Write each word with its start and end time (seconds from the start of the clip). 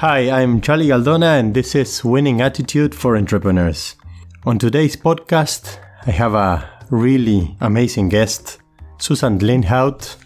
Hi, 0.00 0.28
I'm 0.28 0.60
Charlie 0.60 0.88
Galdona, 0.88 1.40
and 1.40 1.54
this 1.54 1.74
is 1.74 2.04
Winning 2.04 2.42
Attitude 2.42 2.94
for 2.94 3.16
Entrepreneurs. 3.16 3.96
On 4.44 4.58
today's 4.58 4.94
podcast, 4.94 5.78
I 6.06 6.10
have 6.10 6.34
a 6.34 6.68
really 6.90 7.56
amazing 7.62 8.10
guest, 8.10 8.58
Susan 8.98 9.38
Lindhout. 9.38 10.16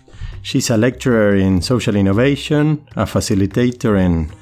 She's 0.42 0.70
a 0.70 0.76
lecturer 0.76 1.36
in 1.36 1.62
social 1.62 1.94
innovation, 1.94 2.84
a 2.96 3.04
facilitator 3.04 3.96
and, 3.96 4.32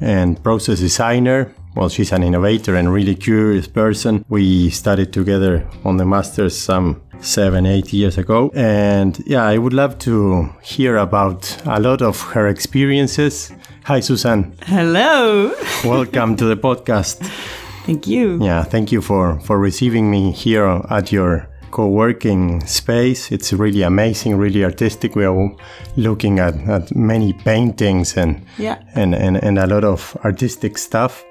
and 0.00 0.40
process 0.44 0.78
designer. 0.78 1.52
Well, 1.74 1.88
she's 1.88 2.12
an 2.12 2.22
innovator 2.22 2.76
and 2.76 2.92
really 2.92 3.14
curious 3.14 3.68
person. 3.68 4.24
We 4.28 4.70
studied 4.70 5.12
together 5.12 5.66
on 5.84 5.96
the 5.96 6.04
master's 6.04 6.56
some 6.56 7.02
seven, 7.20 7.66
eight 7.66 7.92
years 7.92 8.18
ago. 8.18 8.50
And 8.54 9.22
yeah, 9.26 9.44
I 9.44 9.58
would 9.58 9.72
love 9.72 9.98
to 10.00 10.48
hear 10.62 10.96
about 10.96 11.56
a 11.66 11.80
lot 11.80 12.02
of 12.02 12.20
her 12.32 12.48
experiences 12.48 13.52
Hi, 13.88 14.00
Susan. 14.00 14.52
Hello. 14.66 15.50
Welcome 15.82 16.36
to 16.36 16.44
the 16.44 16.58
podcast. 16.58 17.26
Thank 17.86 18.06
you. 18.06 18.38
Yeah, 18.38 18.62
thank 18.62 18.92
you 18.92 19.00
for, 19.00 19.40
for 19.40 19.58
receiving 19.58 20.10
me 20.10 20.30
here 20.30 20.66
at 20.90 21.10
your 21.10 21.48
co-working 21.70 22.66
space. 22.66 23.32
It's 23.32 23.50
really 23.50 23.80
amazing, 23.80 24.36
really 24.36 24.62
artistic. 24.62 25.16
We 25.16 25.24
are 25.24 25.56
looking 25.96 26.38
at, 26.38 26.54
at 26.68 26.94
many 26.94 27.32
paintings 27.32 28.14
and, 28.18 28.44
yeah. 28.58 28.82
and, 28.94 29.14
and, 29.14 29.42
and 29.42 29.58
a 29.58 29.66
lot 29.66 29.84
of 29.84 30.14
artistic 30.22 30.76
stuff. 30.76 31.24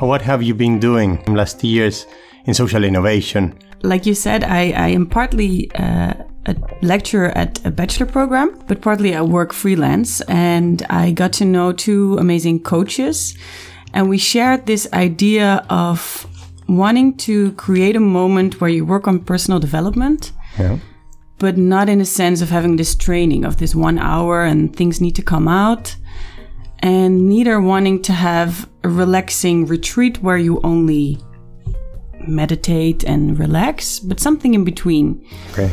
What 0.00 0.20
have 0.22 0.42
you 0.42 0.54
been 0.54 0.78
doing 0.78 1.22
in 1.26 1.34
last 1.34 1.64
years 1.64 2.06
in 2.44 2.52
social 2.52 2.84
innovation? 2.84 3.58
Like 3.82 4.04
you 4.04 4.14
said, 4.14 4.44
I, 4.44 4.72
I 4.72 4.88
am 4.88 5.06
partly 5.06 5.70
uh, 5.74 6.12
a 6.44 6.56
lecturer 6.82 7.28
at 7.28 7.64
a 7.64 7.70
bachelor 7.70 8.04
program, 8.04 8.62
but 8.68 8.82
partly 8.82 9.14
I 9.14 9.22
work 9.22 9.54
freelance 9.54 10.20
and 10.22 10.84
I 10.90 11.12
got 11.12 11.32
to 11.34 11.46
know 11.46 11.72
two 11.72 12.18
amazing 12.18 12.60
coaches 12.60 13.38
and 13.94 14.10
we 14.10 14.18
shared 14.18 14.66
this 14.66 14.86
idea 14.92 15.64
of 15.70 16.26
wanting 16.68 17.16
to 17.16 17.52
create 17.52 17.96
a 17.96 18.00
moment 18.00 18.60
where 18.60 18.68
you 18.68 18.84
work 18.84 19.08
on 19.08 19.20
personal 19.20 19.60
development. 19.60 20.32
Yeah. 20.58 20.78
But 21.38 21.56
not 21.56 21.88
in 21.88 22.02
a 22.02 22.04
sense 22.04 22.42
of 22.42 22.50
having 22.50 22.76
this 22.76 22.94
training 22.94 23.46
of 23.46 23.56
this 23.56 23.74
one 23.74 23.98
hour 23.98 24.44
and 24.44 24.76
things 24.76 25.00
need 25.00 25.16
to 25.16 25.22
come 25.22 25.48
out. 25.48 25.96
And 26.80 27.28
neither 27.28 27.60
wanting 27.60 28.02
to 28.02 28.12
have 28.12 28.68
a 28.84 28.88
relaxing 28.88 29.66
retreat 29.66 30.22
where 30.22 30.36
you 30.36 30.60
only 30.62 31.18
meditate 32.26 33.04
and 33.04 33.38
relax, 33.38 33.98
but 33.98 34.20
something 34.20 34.54
in 34.54 34.64
between. 34.64 35.26
Okay 35.52 35.70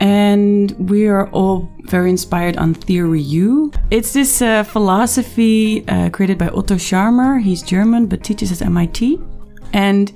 and 0.00 0.72
we 0.90 1.06
are 1.06 1.28
all 1.30 1.68
very 1.84 2.10
inspired 2.10 2.56
on 2.56 2.74
Theory 2.74 3.20
U. 3.20 3.72
It's 3.90 4.12
this 4.12 4.42
uh, 4.42 4.64
philosophy 4.64 5.86
uh, 5.88 6.10
created 6.10 6.36
by 6.38 6.48
Otto 6.48 6.74
Scharmer. 6.74 7.40
He's 7.40 7.62
German 7.62 8.06
but 8.06 8.24
teaches 8.24 8.52
at 8.52 8.62
MIT. 8.62 9.20
And 9.72 10.10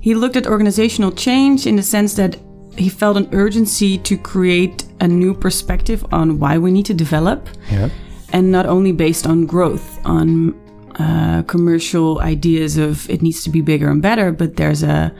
he 0.00 0.14
looked 0.14 0.36
at 0.36 0.46
organizational 0.46 1.12
change 1.12 1.66
in 1.66 1.76
the 1.76 1.82
sense 1.82 2.14
that 2.14 2.36
he 2.76 2.88
felt 2.88 3.16
an 3.16 3.28
urgency 3.32 3.98
to 3.98 4.16
create 4.16 4.84
a 5.00 5.08
new 5.08 5.34
perspective 5.34 6.04
on 6.12 6.38
why 6.38 6.58
we 6.58 6.70
need 6.70 6.86
to 6.86 6.94
develop. 6.94 7.48
Yeah. 7.70 7.90
And 8.32 8.52
not 8.52 8.66
only 8.66 8.92
based 8.92 9.26
on 9.26 9.46
growth, 9.46 9.98
on 10.04 10.54
uh, 10.98 11.42
commercial 11.44 12.20
ideas 12.20 12.76
of 12.76 13.08
it 13.08 13.22
needs 13.22 13.42
to 13.44 13.50
be 13.50 13.60
bigger 13.60 13.90
and 13.90 14.02
better, 14.02 14.32
but 14.32 14.56
there's 14.56 14.82
a 14.82 15.14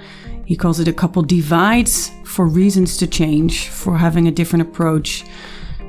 he 0.45 0.57
calls 0.57 0.81
it 0.81 0.89
a 0.89 0.95
couple 0.95 1.23
divides 1.23 2.11
for 2.25 2.47
reasons 2.47 2.97
to 2.97 3.07
change, 3.07 3.69
for 3.69 3.99
having 3.99 4.29
a 4.29 4.31
different 4.31 4.63
approach. 4.63 5.25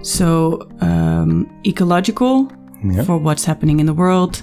So, 0.01 0.67
um, 0.81 1.49
ecological 1.65 2.51
yeah. 2.83 3.03
for 3.03 3.17
what's 3.17 3.45
happening 3.45 3.79
in 3.79 3.85
the 3.85 3.93
world. 3.93 4.41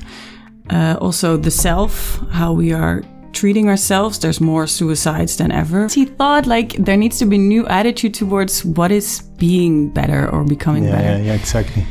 Uh, 0.70 0.96
also, 1.02 1.36
the 1.36 1.50
self, 1.50 2.18
how 2.30 2.54
we 2.54 2.72
are 2.72 3.02
treating 3.32 3.68
ourselves. 3.68 4.18
There's 4.18 4.40
more 4.40 4.66
suicides 4.66 5.36
than 5.36 5.52
ever. 5.52 5.88
He 5.88 6.06
thought 6.06 6.46
like 6.46 6.72
there 6.72 6.96
needs 6.96 7.18
to 7.18 7.26
be 7.26 7.36
new 7.36 7.66
attitude 7.66 8.14
towards 8.14 8.64
what 8.64 8.90
is 8.90 9.20
being 9.36 9.90
better 9.90 10.30
or 10.30 10.44
becoming 10.44 10.84
yeah, 10.84 10.92
better. 10.92 11.18
Yeah, 11.18 11.24
yeah, 11.24 11.34
exactly 11.34 11.86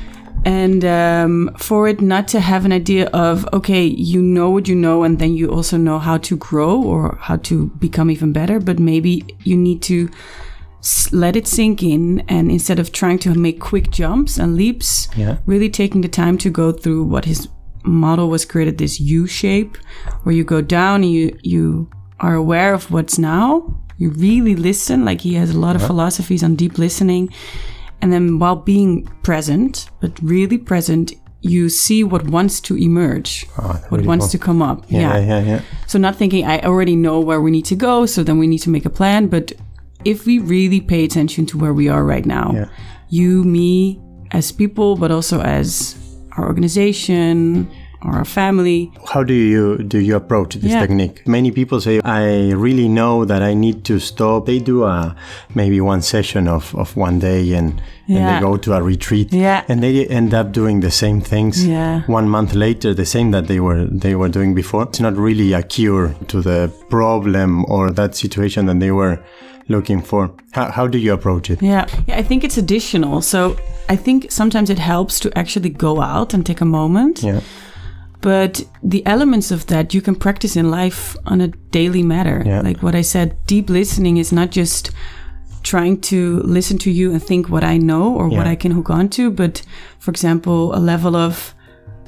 and 0.45 0.85
um, 0.85 1.50
for 1.57 1.88
it 1.88 2.00
not 2.00 2.28
to 2.29 2.39
have 2.39 2.66
an 2.66 2.72
idea 2.72 3.07
of 3.07 3.47
okay 3.51 3.83
you 3.83 4.22
know 4.22 4.50
what 4.51 4.67
you 4.67 4.75
know 4.75 5.03
and 5.03 5.17
then 5.19 5.33
you 5.35 5.50
also 5.50 5.75
know 5.75 5.97
how 5.97 6.17
to 6.17 6.38
grow 6.38 6.81
or 6.81 7.17
how 7.19 7.35
to 7.35 7.67
become 7.79 8.11
even 8.11 8.31
better 8.31 8.59
but 8.59 8.79
maybe 8.79 9.25
you 9.44 9.57
need 9.57 9.81
to 9.81 10.09
let 11.11 11.35
it 11.35 11.47
sink 11.47 11.81
in 11.81 12.19
and 12.28 12.51
instead 12.51 12.78
of 12.78 12.91
trying 12.91 13.17
to 13.17 13.34
make 13.34 13.59
quick 13.59 13.89
jumps 13.89 14.38
and 14.38 14.55
leaps 14.55 15.07
yeah. 15.17 15.38
really 15.47 15.69
taking 15.69 16.01
the 16.01 16.07
time 16.07 16.38
to 16.38 16.51
go 16.51 16.72
through 16.72 17.03
what 17.03 17.25
his 17.25 17.50
model 17.84 18.29
was 18.29 18.45
created 18.45 18.78
this 18.78 19.00
u 19.00 19.25
shape 19.25 19.78
where 20.23 20.35
you 20.35 20.44
go 20.44 20.61
down 20.61 21.03
and 21.03 21.11
you 21.11 21.35
you 21.41 21.89
are 22.19 22.35
aware 22.35 22.73
of 22.73 22.91
what's 22.91 23.17
now 23.17 23.81
you 23.97 24.11
really 24.11 24.55
listen 24.55 25.03
like 25.03 25.22
he 25.22 25.34
has 25.34 25.50
a 25.50 25.59
lot 25.59 25.75
of 25.75 25.81
yeah. 25.81 25.88
philosophies 25.88 26.44
on 26.44 26.55
deep 26.55 26.78
listening 26.78 27.34
and 28.01 28.11
then 28.11 28.39
while 28.39 28.56
being 28.56 29.06
present, 29.23 29.89
but 30.00 30.11
really 30.22 30.57
present, 30.57 31.13
you 31.41 31.69
see 31.69 32.03
what 32.03 32.28
wants 32.28 32.59
to 32.59 32.75
emerge, 32.75 33.45
oh, 33.59 33.67
what 33.67 33.91
really 33.91 34.07
wants 34.07 34.25
cool. 34.25 34.31
to 34.31 34.38
come 34.39 34.61
up. 34.61 34.85
Yeah, 34.89 35.17
yeah, 35.17 35.19
yeah, 35.19 35.41
yeah. 35.41 35.61
So 35.88 36.00
not 36.00 36.16
thinking 36.16 36.45
I 36.45 36.59
already 36.61 36.95
know 36.95 37.19
where 37.19 37.39
we 37.39 37.51
need 37.51 37.66
to 37.66 37.75
go, 37.75 38.05
so 38.05 38.23
then 38.23 38.39
we 38.39 38.47
need 38.47 38.59
to 38.59 38.69
make 38.69 38.85
a 38.85 38.89
plan. 38.89 39.28
But 39.28 39.51
if 40.05 40.25
we 40.25 40.39
really 40.39 40.81
pay 40.81 41.03
attention 41.03 41.45
to 41.47 41.57
where 41.57 41.73
we 41.73 41.88
are 41.88 42.03
right 42.03 42.25
now, 42.25 42.51
yeah. 42.53 42.69
you, 43.09 43.44
me, 43.44 44.01
as 44.31 44.51
people, 44.51 44.95
but 44.95 45.11
also 45.11 45.41
as 45.41 45.95
our 46.38 46.45
organization, 46.45 47.69
or 48.07 48.19
a 48.19 48.25
family. 48.25 48.91
How 49.11 49.23
do 49.23 49.33
you 49.33 49.77
do 49.79 49.99
you 49.99 50.16
approach 50.16 50.55
this 50.55 50.71
yeah. 50.71 50.81
technique? 50.81 51.27
Many 51.27 51.51
people 51.51 51.81
say 51.81 51.99
I 52.03 52.51
really 52.51 52.88
know 52.88 53.25
that 53.25 53.41
I 53.41 53.53
need 53.53 53.83
to 53.85 53.99
stop. 53.99 54.45
They 54.45 54.59
do 54.59 54.83
a 54.83 55.16
maybe 55.53 55.81
one 55.81 56.01
session 56.01 56.47
of, 56.47 56.75
of 56.75 56.95
one 56.95 57.19
day 57.19 57.53
and, 57.53 57.81
yeah. 58.07 58.17
and 58.17 58.25
they 58.27 58.47
go 58.47 58.57
to 58.57 58.73
a 58.73 58.81
retreat 58.81 59.33
yeah. 59.33 59.63
and 59.67 59.81
they 59.81 60.05
end 60.07 60.33
up 60.33 60.51
doing 60.51 60.81
the 60.81 60.91
same 60.91 61.21
things 61.21 61.66
yeah. 61.66 62.01
one 62.07 62.29
month 62.29 62.53
later, 62.53 62.93
the 62.93 63.05
same 63.05 63.31
that 63.31 63.47
they 63.47 63.59
were 63.59 63.85
they 63.85 64.16
were 64.16 64.29
doing 64.29 64.53
before. 64.53 64.83
It's 64.83 64.99
not 64.99 65.16
really 65.16 65.53
a 65.53 65.63
cure 65.63 66.16
to 66.27 66.41
the 66.41 66.72
problem 66.89 67.66
or 67.66 67.91
that 67.91 68.16
situation 68.16 68.67
that 68.67 68.79
they 68.79 68.91
were 68.91 69.23
looking 69.67 70.01
for. 70.01 70.31
How, 70.51 70.69
how 70.72 70.87
do 70.87 70.97
you 70.97 71.13
approach 71.13 71.49
it? 71.49 71.61
Yeah. 71.61 71.87
yeah, 72.07 72.17
I 72.17 72.23
think 72.23 72.43
it's 72.43 72.57
additional. 72.57 73.22
So 73.22 73.57
I 73.89 73.95
think 73.95 74.31
sometimes 74.31 74.69
it 74.69 74.79
helps 74.79 75.19
to 75.22 75.37
actually 75.37 75.69
go 75.69 76.01
out 76.01 76.33
and 76.33 76.45
take 76.45 76.61
a 76.61 76.66
moment. 76.66 77.23
Yeah 77.23 77.41
but 78.21 78.63
the 78.83 79.05
elements 79.05 79.51
of 79.51 79.67
that 79.67 79.93
you 79.93 80.01
can 80.01 80.15
practice 80.15 80.55
in 80.55 80.71
life 80.71 81.15
on 81.25 81.41
a 81.41 81.47
daily 81.47 82.03
matter. 82.03 82.43
Yeah. 82.45 82.61
Like 82.61 82.81
what 82.81 82.95
I 82.95 83.01
said, 83.01 83.37
deep 83.45 83.69
listening 83.69 84.17
is 84.17 84.31
not 84.31 84.51
just 84.51 84.91
trying 85.63 85.99
to 85.99 86.39
listen 86.41 86.77
to 86.77 86.91
you 86.91 87.11
and 87.11 87.21
think 87.21 87.49
what 87.49 87.63
I 87.63 87.77
know 87.77 88.15
or 88.15 88.29
yeah. 88.29 88.37
what 88.37 88.47
I 88.47 88.55
can 88.55 88.71
hook 88.71 88.89
onto, 88.89 89.31
but 89.31 89.63
for 89.99 90.11
example, 90.11 90.75
a 90.75 90.79
level 90.79 91.15
of 91.15 91.53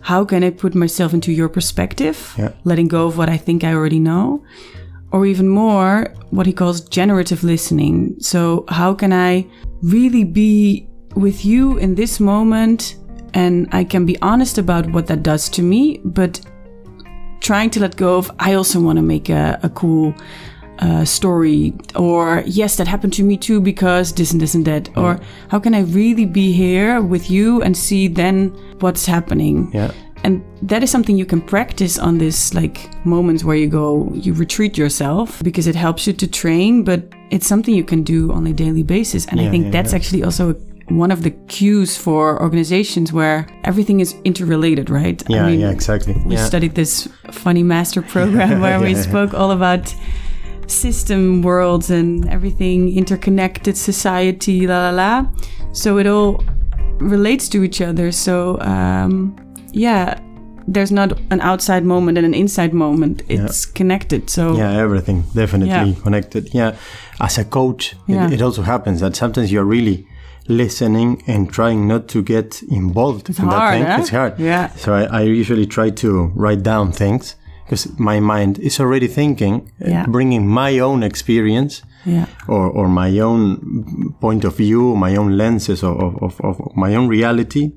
how 0.02 0.24
can 0.24 0.44
I 0.44 0.52
put 0.52 0.76
myself 0.76 1.14
into 1.14 1.32
your 1.32 1.50
perspective, 1.50 2.34
yeah. 2.38 2.52
letting 2.64 2.88
go 2.88 3.08
of 3.08 3.18
what 3.18 3.30
I 3.30 3.38
think 3.38 3.64
I 3.64 3.74
already 3.74 4.00
know, 4.00 4.44
or 5.12 5.26
even 5.26 5.50
more, 5.50 6.14
what 6.30 6.46
he 6.46 6.54
calls 6.54 6.82
generative 6.82 7.44
listening. 7.44 8.16
So, 8.20 8.66
how 8.70 8.94
can 8.94 9.12
I 9.12 9.48
really 9.82 10.24
be 10.24 10.88
with 11.16 11.44
you 11.44 11.78
in 11.78 11.96
this 11.96 12.20
moment 12.20 12.96
and 13.34 13.68
I 13.72 13.84
can 13.84 14.06
be 14.06 14.18
honest 14.22 14.58
about 14.58 14.90
what 14.92 15.08
that 15.08 15.24
does 15.24 15.50
to 15.50 15.62
me, 15.62 16.00
but 16.04 16.42
trying 17.40 17.70
to 17.72 17.80
let 17.80 17.96
go 17.96 18.18
of, 18.18 18.32
I 18.40 18.54
also 18.54 18.80
want 18.80 18.98
to 18.98 19.04
make 19.04 19.30
a, 19.30 19.60
a 19.64 19.70
cool 19.70 20.14
uh, 20.80 21.06
story, 21.06 21.74
or 21.96 22.44
yes, 22.46 22.76
that 22.78 22.88
happened 22.88 23.14
to 23.14 23.24
me 23.24 23.38
too 23.38 23.60
because 23.60 24.14
this 24.14 24.32
and 24.32 24.42
this 24.42 24.54
and 24.54 24.66
that, 24.66 24.90
yeah. 24.90 25.02
or 25.02 25.20
how 25.50 25.60
can 25.60 25.74
I 25.74 25.82
really 25.82 26.26
be 26.26 26.52
here 26.52 27.02
with 27.02 27.30
you 27.32 27.62
and 27.62 27.76
see 27.76 28.08
then 28.08 28.50
what's 28.80 29.06
happening? 29.06 29.72
Yeah. 29.74 29.92
And 30.24 30.44
that 30.64 30.84
is 30.84 30.92
something 30.92 31.16
you 31.16 31.26
can 31.26 31.42
practice 31.42 31.98
on 31.98 32.18
this 32.18 32.54
like 32.54 32.90
moments 33.06 33.44
where 33.44 33.56
you 33.56 33.68
go, 33.68 34.12
you 34.14 34.34
retreat 34.34 34.78
yourself 34.78 35.42
because 35.44 35.68
it 35.68 35.76
helps 35.76 36.06
you 36.08 36.14
to 36.14 36.28
train, 36.28 36.84
but 36.84 37.04
it's 37.30 37.48
something 37.48 37.74
you 37.74 37.84
can 37.84 38.04
do 38.04 38.32
on 38.32 38.46
a 38.48 38.54
daily 38.54 38.84
basis. 38.84 39.26
And 39.28 39.40
yeah, 39.40 39.48
I 39.48 39.52
think 39.52 39.66
yeah, 39.66 39.72
that's 39.72 39.94
actually 39.94 40.24
also 40.24 40.52
a 40.52 40.56
one 40.90 41.12
of 41.12 41.24
the 41.24 41.32
cues 41.32 41.98
for 41.98 42.42
organizations 42.42 43.12
where 43.12 43.46
everything 43.66 44.00
is 44.00 44.16
interrelated, 44.24 44.90
right? 44.90 45.22
Yeah, 45.28 45.44
I 45.46 45.52
mean, 45.52 45.60
yeah, 45.60 45.72
exactly. 45.72 46.14
We 46.26 46.36
yeah. 46.36 46.46
studied 46.46 46.76
this 46.76 47.10
funny 47.32 47.64
master 47.64 48.02
program 48.02 48.62
where 48.66 48.80
we 48.80 48.96
spoke 48.96 49.34
all 49.34 49.52
about 49.52 49.94
system 50.68 51.42
worlds 51.42 51.90
and 51.90 52.28
everything 52.30 52.96
interconnected 52.96 53.78
society, 53.78 54.68
la 54.68 54.90
la 54.90 54.92
la. 54.92 55.26
So 55.74 55.98
it 55.98 56.08
all 56.08 56.44
relates 57.00 57.50
to 57.50 57.64
each 57.64 57.82
other. 57.82 58.12
So 58.12 58.60
um, 58.62 59.36
yeah, 59.72 60.20
there's 60.68 60.92
not 60.92 61.20
an 61.32 61.42
outside 61.42 61.86
moment 61.86 62.18
and 62.18 62.26
an 62.26 62.34
inside 62.34 62.74
moment. 62.74 63.24
It's 63.30 63.66
connected. 63.66 64.30
So 64.30 64.56
yeah 64.58 64.72
everything 64.78 65.24
definitely 65.34 65.70
Yeah. 65.70 65.94
connected 66.04 66.54
yeah 66.54 66.76
as 67.20 67.38
a 67.38 67.46
coach 67.46 67.96
Yeah. 68.08 68.28
it, 68.28 68.34
it 68.34 68.42
also 68.42 68.62
happens 68.62 69.00
that 69.00 69.16
sometimes 69.16 69.52
you're 69.52 69.66
really 69.66 70.06
listening 70.48 71.22
and 71.28 71.50
trying 71.52 71.88
not 71.88 72.08
to 72.08 72.22
get 72.22 72.62
involved 72.64 73.30
in 73.30 73.36
that 73.50 73.72
thing 73.74 73.84
huh? 73.86 73.98
it's 74.00 74.10
hard 74.10 74.40
Yeah. 74.40 74.68
so 74.76 74.94
I, 74.94 75.04
I 75.04 75.22
usually 75.24 75.66
try 75.66 75.90
to 75.92 76.32
write 76.36 76.64
down 76.64 76.92
things 76.92 77.36
because 77.66 77.88
my 78.00 78.20
mind 78.20 78.58
is 78.60 78.80
already 78.80 79.08
thinking 79.08 79.72
uh, 79.82 79.90
Yeah. 79.90 80.06
bringing 80.08 80.48
my 80.48 80.80
own 80.80 81.04
experience 81.04 81.82
yeah, 82.06 82.26
or, 82.48 82.70
or 82.70 82.88
my 82.88 83.20
own 83.20 84.14
point 84.22 84.46
of 84.46 84.56
view, 84.56 84.96
my 84.96 85.18
own 85.18 85.36
lenses 85.38 85.84
of, 85.84 86.00
of, 86.00 86.24
of, 86.24 86.40
of 86.42 86.76
my 86.76 86.96
own 86.96 87.10
reality. 87.10 87.72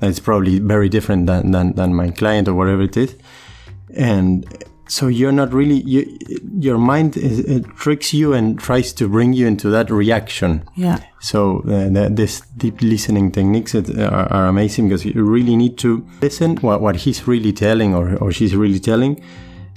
That's 0.00 0.18
probably 0.18 0.58
very 0.58 0.88
different 0.88 1.26
than, 1.28 1.52
than, 1.52 1.74
than 1.74 1.94
my 1.94 2.10
client 2.10 2.48
or 2.48 2.54
whatever 2.54 2.82
it 2.82 2.96
is. 2.96 3.14
And 3.94 4.44
so 4.88 5.06
you're 5.06 5.32
not 5.32 5.52
really, 5.52 5.82
you, 5.82 6.18
your 6.58 6.78
mind 6.78 7.16
is, 7.16 7.40
it 7.40 7.64
tricks 7.76 8.12
you 8.14 8.32
and 8.32 8.58
tries 8.58 8.92
to 8.94 9.08
bring 9.08 9.34
you 9.34 9.46
into 9.46 9.68
that 9.70 9.90
reaction. 9.90 10.68
yeah, 10.74 11.00
So 11.20 11.58
uh, 11.60 11.88
the, 11.90 12.08
this 12.10 12.40
deep 12.56 12.80
listening 12.80 13.30
techniques 13.30 13.74
are, 13.74 14.02
are 14.32 14.46
amazing 14.46 14.88
because 14.88 15.04
you 15.04 15.22
really 15.24 15.56
need 15.56 15.76
to 15.78 16.06
listen 16.22 16.56
what, 16.56 16.80
what 16.80 16.96
he's 16.96 17.28
really 17.28 17.52
telling 17.52 17.94
or, 17.94 18.16
or 18.16 18.32
she's 18.32 18.56
really 18.56 18.80
telling 18.80 19.22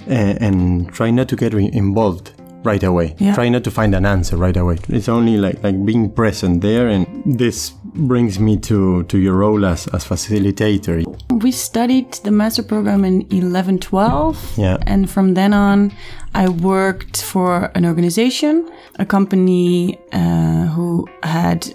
and, 0.06 0.40
and 0.40 0.92
try 0.92 1.10
not 1.10 1.28
to 1.28 1.36
get 1.36 1.52
re- 1.54 1.70
involved 1.72 2.32
right 2.64 2.82
away. 2.82 3.14
Yeah. 3.18 3.34
Try 3.34 3.48
not 3.48 3.64
to 3.64 3.70
find 3.70 3.94
an 3.94 4.06
answer 4.06 4.36
right 4.36 4.56
away. 4.56 4.78
It's 4.88 5.08
only 5.08 5.36
like, 5.36 5.62
like 5.62 5.84
being 5.84 6.10
present 6.10 6.60
there 6.62 6.88
and 6.88 7.06
this 7.26 7.72
brings 7.94 8.38
me 8.38 8.56
to, 8.58 9.04
to 9.04 9.18
your 9.18 9.34
role 9.34 9.64
as, 9.66 9.86
as 9.88 10.04
facilitator. 10.04 11.04
We 11.42 11.52
studied 11.52 12.12
the 12.24 12.30
master 12.30 12.62
program 12.62 13.04
in 13.04 13.26
11 13.30 13.78
12. 13.80 14.58
Yeah. 14.58 14.78
And 14.86 15.10
from 15.10 15.34
then 15.34 15.52
on, 15.52 15.92
I 16.34 16.48
worked 16.48 17.22
for 17.22 17.70
an 17.74 17.84
organization, 17.84 18.70
a 18.98 19.04
company 19.04 19.98
uh, 20.12 20.66
who 20.66 21.08
had 21.22 21.74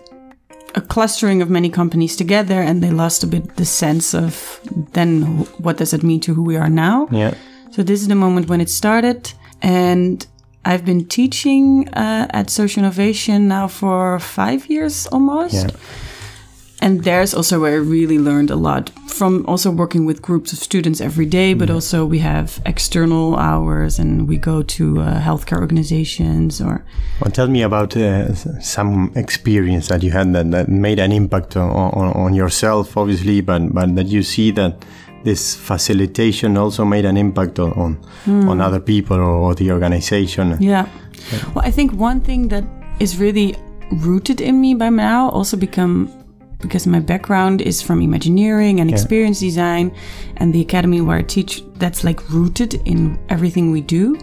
a 0.75 0.81
clustering 0.81 1.41
of 1.41 1.49
many 1.49 1.69
companies 1.69 2.15
together, 2.15 2.61
and 2.61 2.83
they 2.83 2.91
lost 2.91 3.23
a 3.23 3.27
bit 3.27 3.55
the 3.55 3.65
sense 3.65 4.13
of 4.13 4.59
then 4.93 5.23
what 5.57 5.77
does 5.77 5.93
it 5.93 6.03
mean 6.03 6.19
to 6.21 6.33
who 6.33 6.43
we 6.43 6.55
are 6.55 6.69
now. 6.69 7.07
Yeah. 7.11 7.33
So 7.71 7.83
this 7.83 8.01
is 8.01 8.07
the 8.07 8.15
moment 8.15 8.47
when 8.47 8.61
it 8.61 8.69
started, 8.69 9.33
and 9.61 10.25
I've 10.65 10.83
been 10.83 11.07
teaching 11.07 11.87
uh, 11.89 12.27
at 12.29 12.49
Social 12.49 12.83
Innovation 12.83 13.47
now 13.47 13.67
for 13.67 14.19
five 14.19 14.67
years 14.67 15.07
almost. 15.07 15.53
Yeah. 15.53 15.69
And 16.87 17.03
there's 17.03 17.33
also 17.33 17.59
where 17.59 17.73
I 17.73 17.83
really 17.83 18.17
learned 18.17 18.49
a 18.49 18.55
lot 18.55 18.91
from 19.07 19.45
also 19.45 19.69
working 19.71 20.05
with 20.05 20.21
groups 20.21 20.53
of 20.53 20.59
students 20.59 21.01
every 21.01 21.25
day, 21.25 21.53
but 21.53 21.69
also 21.69 22.05
we 22.05 22.19
have 22.19 22.61
external 22.65 23.35
hours 23.35 23.99
and 23.99 24.25
we 24.25 24.37
go 24.37 24.63
to 24.63 25.01
uh, 25.01 25.19
healthcare 25.19 25.59
organizations 25.59 26.61
or 26.61 26.85
Well, 27.19 27.31
tell 27.31 27.49
me 27.49 27.61
about 27.63 27.97
uh, 27.97 28.33
some 28.61 29.11
experience 29.15 29.89
that 29.89 30.01
you 30.01 30.11
had 30.11 30.31
that, 30.31 30.49
that 30.51 30.69
made 30.69 30.99
an 30.99 31.11
impact 31.11 31.57
on, 31.57 31.69
on, 31.69 32.13
on 32.13 32.33
yourself, 32.33 32.95
obviously, 32.95 33.41
but, 33.41 33.73
but 33.73 33.93
that 33.97 34.05
you 34.05 34.23
see 34.23 34.51
that 34.51 34.85
this 35.25 35.55
facilitation 35.55 36.55
also 36.55 36.85
made 36.85 37.03
an 37.03 37.17
impact 37.17 37.59
on, 37.59 37.73
on, 37.73 38.47
on 38.47 38.61
other 38.61 38.79
people 38.79 39.17
or, 39.17 39.35
or 39.49 39.55
the 39.55 39.73
organization. 39.73 40.55
Yeah. 40.61 40.87
Well, 41.53 41.65
I 41.65 41.71
think 41.71 41.91
one 41.91 42.21
thing 42.21 42.47
that 42.47 42.63
is 43.01 43.17
really 43.17 43.57
rooted 43.91 44.39
in 44.39 44.61
me 44.61 44.73
by 44.73 44.89
now 44.89 45.29
also 45.31 45.57
become 45.57 46.09
because 46.59 46.87
my 46.87 46.99
background 46.99 47.61
is 47.61 47.81
from 47.81 48.01
Imagineering 48.01 48.79
and 48.79 48.89
experience 48.89 49.39
design 49.39 49.95
and 50.37 50.53
the 50.53 50.61
academy 50.61 51.01
where 51.01 51.17
I 51.17 51.21
teach 51.23 51.63
that's 51.75 52.03
like 52.03 52.29
rooted 52.29 52.75
in 52.85 53.19
everything 53.29 53.71
we 53.71 53.81
do 53.81 54.17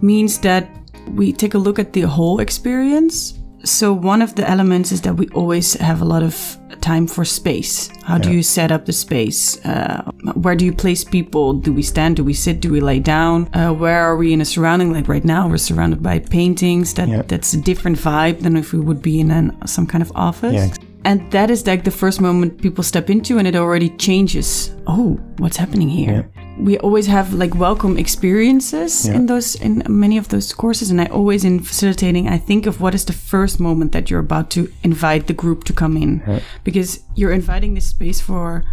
means 0.00 0.38
that 0.40 0.68
we 1.14 1.32
take 1.32 1.54
a 1.54 1.58
look 1.58 1.78
at 1.78 1.92
the 1.92 2.02
whole 2.02 2.40
experience. 2.40 3.34
So 3.64 3.92
one 3.92 4.22
of 4.22 4.34
the 4.34 4.48
elements 4.48 4.92
is 4.92 5.00
that 5.02 5.14
we 5.16 5.28
always 5.28 5.74
have 5.74 6.00
a 6.00 6.04
lot 6.04 6.22
of 6.22 6.56
time 6.80 7.06
for 7.08 7.24
space. 7.24 7.90
How 8.04 8.16
do 8.16 8.32
you 8.32 8.42
set 8.42 8.70
up 8.70 8.86
the 8.86 8.92
space? 8.92 9.62
Uh, 9.64 10.02
where 10.34 10.54
do 10.54 10.64
you 10.64 10.72
place 10.72 11.02
people? 11.04 11.52
Do 11.54 11.72
we 11.72 11.82
stand? 11.82 12.16
Do 12.16 12.24
we 12.24 12.34
sit? 12.34 12.60
Do 12.60 12.70
we 12.70 12.80
lay 12.80 13.00
down? 13.00 13.48
Uh, 13.54 13.72
where 13.72 13.98
are 14.00 14.16
we 14.16 14.32
in 14.32 14.40
a 14.40 14.44
surrounding? 14.44 14.92
Like 14.92 15.08
right 15.08 15.24
now, 15.24 15.48
we're 15.48 15.56
surrounded 15.58 16.02
by 16.02 16.20
paintings. 16.20 16.94
That 16.94 17.08
Yeah. 17.08 17.22
that's 17.26 17.52
a 17.52 17.60
different 17.60 17.98
vibe 17.98 18.40
than 18.40 18.56
if 18.56 18.72
we 18.72 18.78
would 18.78 19.02
be 19.02 19.18
in 19.18 19.30
an, 19.30 19.56
some 19.66 19.86
kind 19.86 20.02
of 20.02 20.12
office. 20.14 20.54
Yeah. 20.54 20.87
And 21.04 21.30
that 21.32 21.50
is 21.50 21.66
like 21.66 21.84
the 21.84 21.90
first 21.90 22.20
moment 22.20 22.60
people 22.60 22.84
step 22.84 23.08
into, 23.10 23.38
and 23.38 23.46
it 23.48 23.56
already 23.56 23.90
changes. 23.96 24.74
Oh, 24.86 25.18
what's 25.38 25.56
happening 25.56 25.88
here? 25.88 26.28
We 26.58 26.76
always 26.78 27.06
have 27.06 27.32
like 27.34 27.54
welcome 27.54 27.96
experiences 27.96 29.06
in 29.06 29.26
those 29.26 29.54
in 29.54 29.82
many 29.88 30.18
of 30.18 30.28
those 30.28 30.52
courses, 30.52 30.90
and 30.90 31.00
I 31.00 31.06
always 31.06 31.44
in 31.44 31.60
facilitating, 31.60 32.28
I 32.28 32.38
think 32.38 32.66
of 32.66 32.80
what 32.80 32.94
is 32.94 33.04
the 33.04 33.12
first 33.12 33.60
moment 33.60 33.92
that 33.92 34.10
you're 34.10 34.20
about 34.20 34.50
to 34.50 34.68
invite 34.82 35.26
the 35.28 35.34
group 35.34 35.64
to 35.64 35.72
come 35.72 35.96
in, 35.96 36.20
because 36.64 37.00
you're 37.14 37.32
inviting 37.32 37.74
this 37.74 37.86
space 37.86 38.20
for 38.20 38.64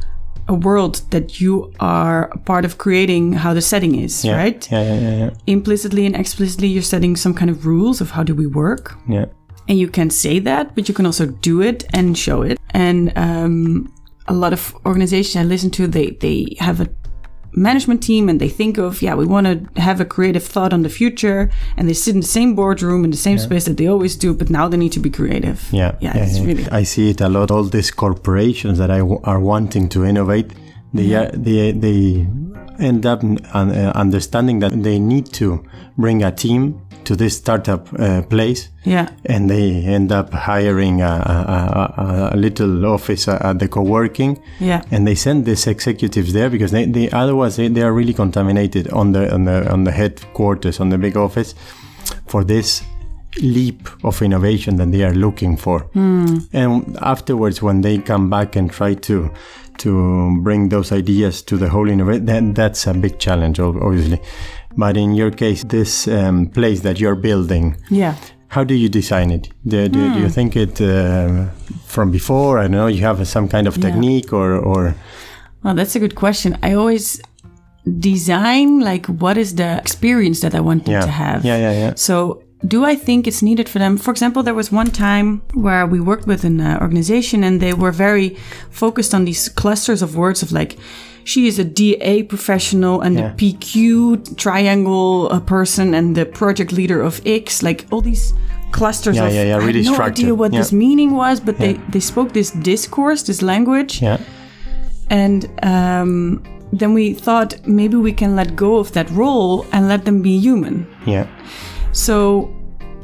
a 0.48 0.54
world 0.54 1.02
that 1.12 1.40
you 1.42 1.72
are 1.80 2.30
a 2.32 2.38
part 2.38 2.66
of 2.66 2.78
creating 2.78 3.34
how 3.34 3.54
the 3.54 3.62
setting 3.62 3.96
is, 3.96 4.24
Yeah. 4.26 4.36
right? 4.38 4.68
Yeah, 4.72 4.84
yeah, 4.84 5.00
yeah, 5.00 5.18
yeah. 5.18 5.30
Implicitly 5.48 6.06
and 6.06 6.16
explicitly, 6.16 6.68
you're 6.68 6.84
setting 6.84 7.16
some 7.16 7.34
kind 7.34 7.50
of 7.52 7.66
rules 7.66 8.02
of 8.02 8.12
how 8.12 8.24
do 8.24 8.34
we 8.36 8.46
work. 8.48 8.96
yeah. 9.08 9.26
And 9.68 9.80
you 9.80 9.88
can 9.88 10.10
say 10.10 10.40
that, 10.40 10.76
but 10.76 10.88
you 10.88 10.94
can 10.94 11.06
also 11.06 11.26
do 11.26 11.62
it 11.62 11.86
and 11.94 12.18
show 12.18 12.44
it. 12.44 12.60
And 12.74 13.12
um, 13.16 13.94
a 14.28 14.34
lot 14.34 14.54
of 14.54 14.76
organizations 14.86 15.36
I 15.36 15.48
listen 15.48 15.72
to, 15.72 15.88
they 15.88 16.12
they 16.20 16.56
have 16.60 16.82
a 16.82 16.88
management 17.58 18.04
team 18.04 18.30
and 18.30 18.40
they 18.40 18.50
think 18.50 18.78
of, 18.78 19.02
yeah, 19.02 19.16
we 19.16 19.26
want 19.26 19.48
to 19.48 19.82
have 19.82 20.02
a 20.02 20.06
creative 20.06 20.44
thought 20.44 20.74
on 20.74 20.84
the 20.84 20.90
future, 20.90 21.50
and 21.78 21.88
they 21.88 21.94
sit 21.94 22.14
in 22.14 22.22
the 22.22 22.28
same 22.28 22.54
boardroom 22.54 23.06
in 23.06 23.12
the 23.12 23.18
same 23.18 23.38
space 23.38 23.66
that 23.66 23.78
they 23.78 23.88
always 23.88 24.18
do, 24.18 24.34
but 24.34 24.50
now 24.50 24.68
they 24.68 24.78
need 24.78 24.92
to 24.92 25.00
be 25.00 25.10
creative. 25.10 25.60
Yeah, 25.72 25.96
yeah, 26.02 26.18
it's 26.18 26.40
really 26.40 26.68
I 26.70 26.84
see 26.84 27.10
it 27.10 27.22
a 27.22 27.30
lot. 27.30 27.52
All 27.52 27.64
these 27.64 27.92
corporations 27.92 28.78
that 28.78 28.92
I 28.92 29.00
w- 29.00 29.22
are 29.24 29.40
wanting 29.40 29.90
to 29.90 30.04
innovate, 30.04 30.54
they 30.94 31.16
are, 31.16 31.32
they 31.32 31.72
they 31.72 32.28
end 32.78 33.06
up 33.06 33.24
un- 33.24 33.72
uh, 33.72 33.92
understanding 33.96 34.60
that 34.60 34.84
they 34.84 35.00
need 35.00 35.32
to 35.34 35.64
bring 35.98 36.24
a 36.24 36.32
team 36.32 36.82
to 37.06 37.16
this 37.16 37.38
startup 37.38 37.88
uh, 38.00 38.22
place, 38.24 38.70
yeah, 38.84 39.10
and 39.26 39.50
they 39.50 39.84
end 39.86 40.12
up 40.12 40.32
hiring 40.34 41.02
a, 41.02 41.06
a, 41.06 41.94
a, 41.98 42.30
a 42.34 42.38
little 42.38 42.86
office 42.86 43.28
at 43.28 43.60
the 43.60 43.68
co-working, 43.68 44.38
yeah, 44.60 44.82
and 44.92 45.08
they 45.08 45.16
send 45.16 45.46
these 45.46 45.68
executives 45.68 46.34
there 46.34 46.50
because 46.50 46.72
they, 46.72 46.86
they 46.86 47.10
otherwise 47.12 47.56
they, 47.56 47.68
they 47.68 47.82
are 47.82 47.94
really 47.94 48.14
contaminated 48.14 48.88
on 48.92 49.12
the 49.12 49.34
on 49.34 49.46
the 49.46 49.72
on 49.72 49.84
the 49.84 49.92
headquarters 49.92 50.80
on 50.80 50.90
the 50.90 50.98
big 50.98 51.16
office 51.18 51.56
for 52.28 52.44
this 52.44 52.84
leap 53.42 53.90
of 54.04 54.22
innovation 54.22 54.78
that 54.78 54.92
they 54.92 55.04
are 55.04 55.14
looking 55.14 55.58
for. 55.58 55.88
And 56.54 56.98
afterwards 57.02 57.62
when 57.62 57.82
they 57.82 57.98
come 57.98 58.30
back 58.30 58.56
and 58.56 58.72
try 58.72 58.94
to 58.96 59.30
to 59.80 60.40
bring 60.42 60.70
those 60.70 60.94
ideas 60.94 61.42
to 61.44 61.58
the 61.58 61.68
whole 61.68 61.90
innovation 61.90 62.26
that, 62.28 62.56
that's 62.56 62.88
a 62.88 62.94
big 62.94 63.20
challenge 63.20 63.60
ob- 63.60 63.76
obviously 63.82 64.22
but 64.78 64.98
in 64.98 65.14
your 65.16 65.32
case 65.32 65.64
this 65.64 66.08
um, 66.08 66.48
place 66.48 66.82
that 66.82 67.00
you're 67.00 67.16
building 67.30 67.76
yeah. 67.90 68.16
how 68.48 68.64
do 68.64 68.74
you 68.74 68.90
design 68.90 69.32
it? 69.32 69.50
Do, 69.68 69.90
do, 69.90 70.14
do 70.14 70.20
you 70.20 70.30
think 70.30 70.56
it 70.56 70.80
uh, 70.80 71.46
from 71.86 72.12
before? 72.12 72.60
I 72.60 72.64
don't 72.64 72.72
know. 72.72 72.88
You 72.88 73.02
have 73.02 73.28
some 73.28 73.48
kind 73.48 73.68
of 73.68 73.76
Yeah. 73.76 73.90
technique, 73.90 74.32
or 74.34 74.50
or 74.72 74.96
Well, 75.64 75.76
that's 75.76 75.96
a 75.96 76.00
good 76.00 76.16
question. 76.16 76.50
I 76.64 76.74
always 76.76 77.20
design 78.00 78.80
like 78.80 79.06
what 79.08 79.38
is 79.38 79.56
the 79.56 79.78
experience 79.78 80.40
that 80.42 80.54
I 80.56 80.60
want 80.60 80.86
them 80.86 80.94
yeah, 80.94 81.02
to 81.06 81.12
have. 81.12 81.46
yeah, 81.46 81.58
yeah, 81.58 81.72
yeah. 81.72 81.94
So, 81.96 82.42
do 82.68 82.84
I 82.86 82.96
think 82.96 83.28
it's 83.28 83.42
needed 83.42 83.70
for 83.70 83.80
them? 83.80 83.98
For 83.98 84.12
example, 84.12 84.42
there 84.44 84.56
was 84.56 84.72
one 84.72 84.92
time 84.92 85.42
where 85.54 85.86
we 85.86 86.00
worked 86.00 86.28
with 86.28 86.44
an 86.44 86.60
uh, 86.62 86.78
organization 86.82 87.44
and 87.44 87.60
they 87.62 87.74
were 87.74 87.92
very 87.92 88.30
focused 88.72 89.14
on 89.14 89.26
these 89.26 89.50
clusters 89.50 90.02
of 90.02 90.16
words 90.16 90.42
of 90.44 90.52
like, 90.52 90.78
she 91.26 91.48
is 91.48 91.60
a 91.60 91.64
DA 91.80 92.24
professional 92.24 93.02
and 93.02 93.16
Yeah. 93.16 93.34
the 93.36 93.36
PQ 93.42 94.38
triangle 94.38 95.28
uh, 95.32 95.40
person 95.56 95.94
and 95.94 96.16
the 96.16 96.26
project 96.26 96.72
leader 96.72 97.02
of 97.02 97.20
X, 97.26 97.62
like 97.64 97.86
all 97.92 98.02
these 98.02 98.34
clusters 98.72 99.16
Yeah, 99.16 99.28
of 99.28 99.34
yeah, 99.34 99.44
yeah, 99.50 99.56
I 99.56 99.66
really 99.68 99.82
had 99.84 99.92
no 99.92 99.94
structured. 99.94 100.26
idea 100.26 100.36
what 100.36 100.52
Yeah. 100.54 100.60
this 100.62 100.72
meaning 100.72 101.12
was, 101.16 101.40
but 101.40 101.58
they, 101.58 101.74
they 101.94 102.00
spoke 102.02 102.30
this 102.34 102.52
discourse, 102.52 103.24
this 103.24 103.42
language. 103.42 104.02
Yeah, 104.02 104.18
And 105.10 105.48
um, 105.64 106.42
then 106.80 106.94
we 106.94 107.14
thought 107.14 107.56
maybe 107.68 107.98
we 107.98 108.12
can 108.14 108.36
let 108.36 108.56
go 108.56 108.78
of 108.78 108.92
that 108.94 109.10
role 109.12 109.66
and 109.72 109.88
let 109.88 110.04
them 110.06 110.22
be 110.22 110.38
human. 110.40 110.86
yeah, 111.06 111.26
So 111.92 112.50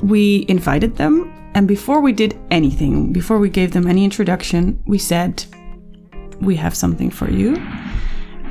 we 0.03 0.45
invited 0.47 0.95
them, 0.97 1.13
and 1.55 1.67
before 1.67 2.01
we 2.01 2.11
did 2.13 2.33
anything, 2.49 3.13
before 3.13 3.39
we 3.39 3.49
gave 3.49 3.71
them 3.71 3.85
any 3.87 4.03
introduction, 4.03 4.61
we 4.85 4.97
said, 4.97 5.43
We 6.41 6.55
have 6.57 6.73
something 6.75 7.11
for 7.11 7.29
you. 7.29 7.55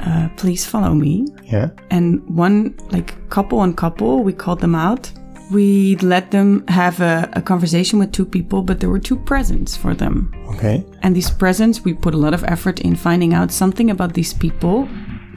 Uh, 0.00 0.28
please 0.36 0.64
follow 0.64 0.94
me. 0.94 1.26
yeah, 1.44 1.68
And 1.90 2.20
one, 2.28 2.74
like 2.90 3.14
couple 3.30 3.58
on 3.58 3.74
couple, 3.74 4.22
we 4.24 4.32
called 4.32 4.60
them 4.60 4.74
out. 4.74 5.10
We 5.52 5.96
let 5.96 6.30
them 6.30 6.64
have 6.68 7.00
a, 7.00 7.28
a 7.32 7.42
conversation 7.42 7.98
with 7.98 8.12
two 8.12 8.24
people, 8.24 8.62
but 8.62 8.78
there 8.80 8.88
were 8.88 9.00
two 9.00 9.16
presents 9.16 9.76
for 9.76 9.94
them. 9.94 10.32
okay, 10.54 10.84
And 11.02 11.14
these 11.14 11.30
presents, 11.30 11.84
we 11.84 11.92
put 11.92 12.14
a 12.14 12.16
lot 12.16 12.34
of 12.34 12.44
effort 12.44 12.80
in 12.80 12.94
finding 12.96 13.34
out 13.34 13.50
something 13.52 13.90
about 13.90 14.14
these 14.14 14.32
people 14.32 14.88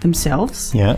themselves 0.02 0.72
Yeah. 0.76 0.98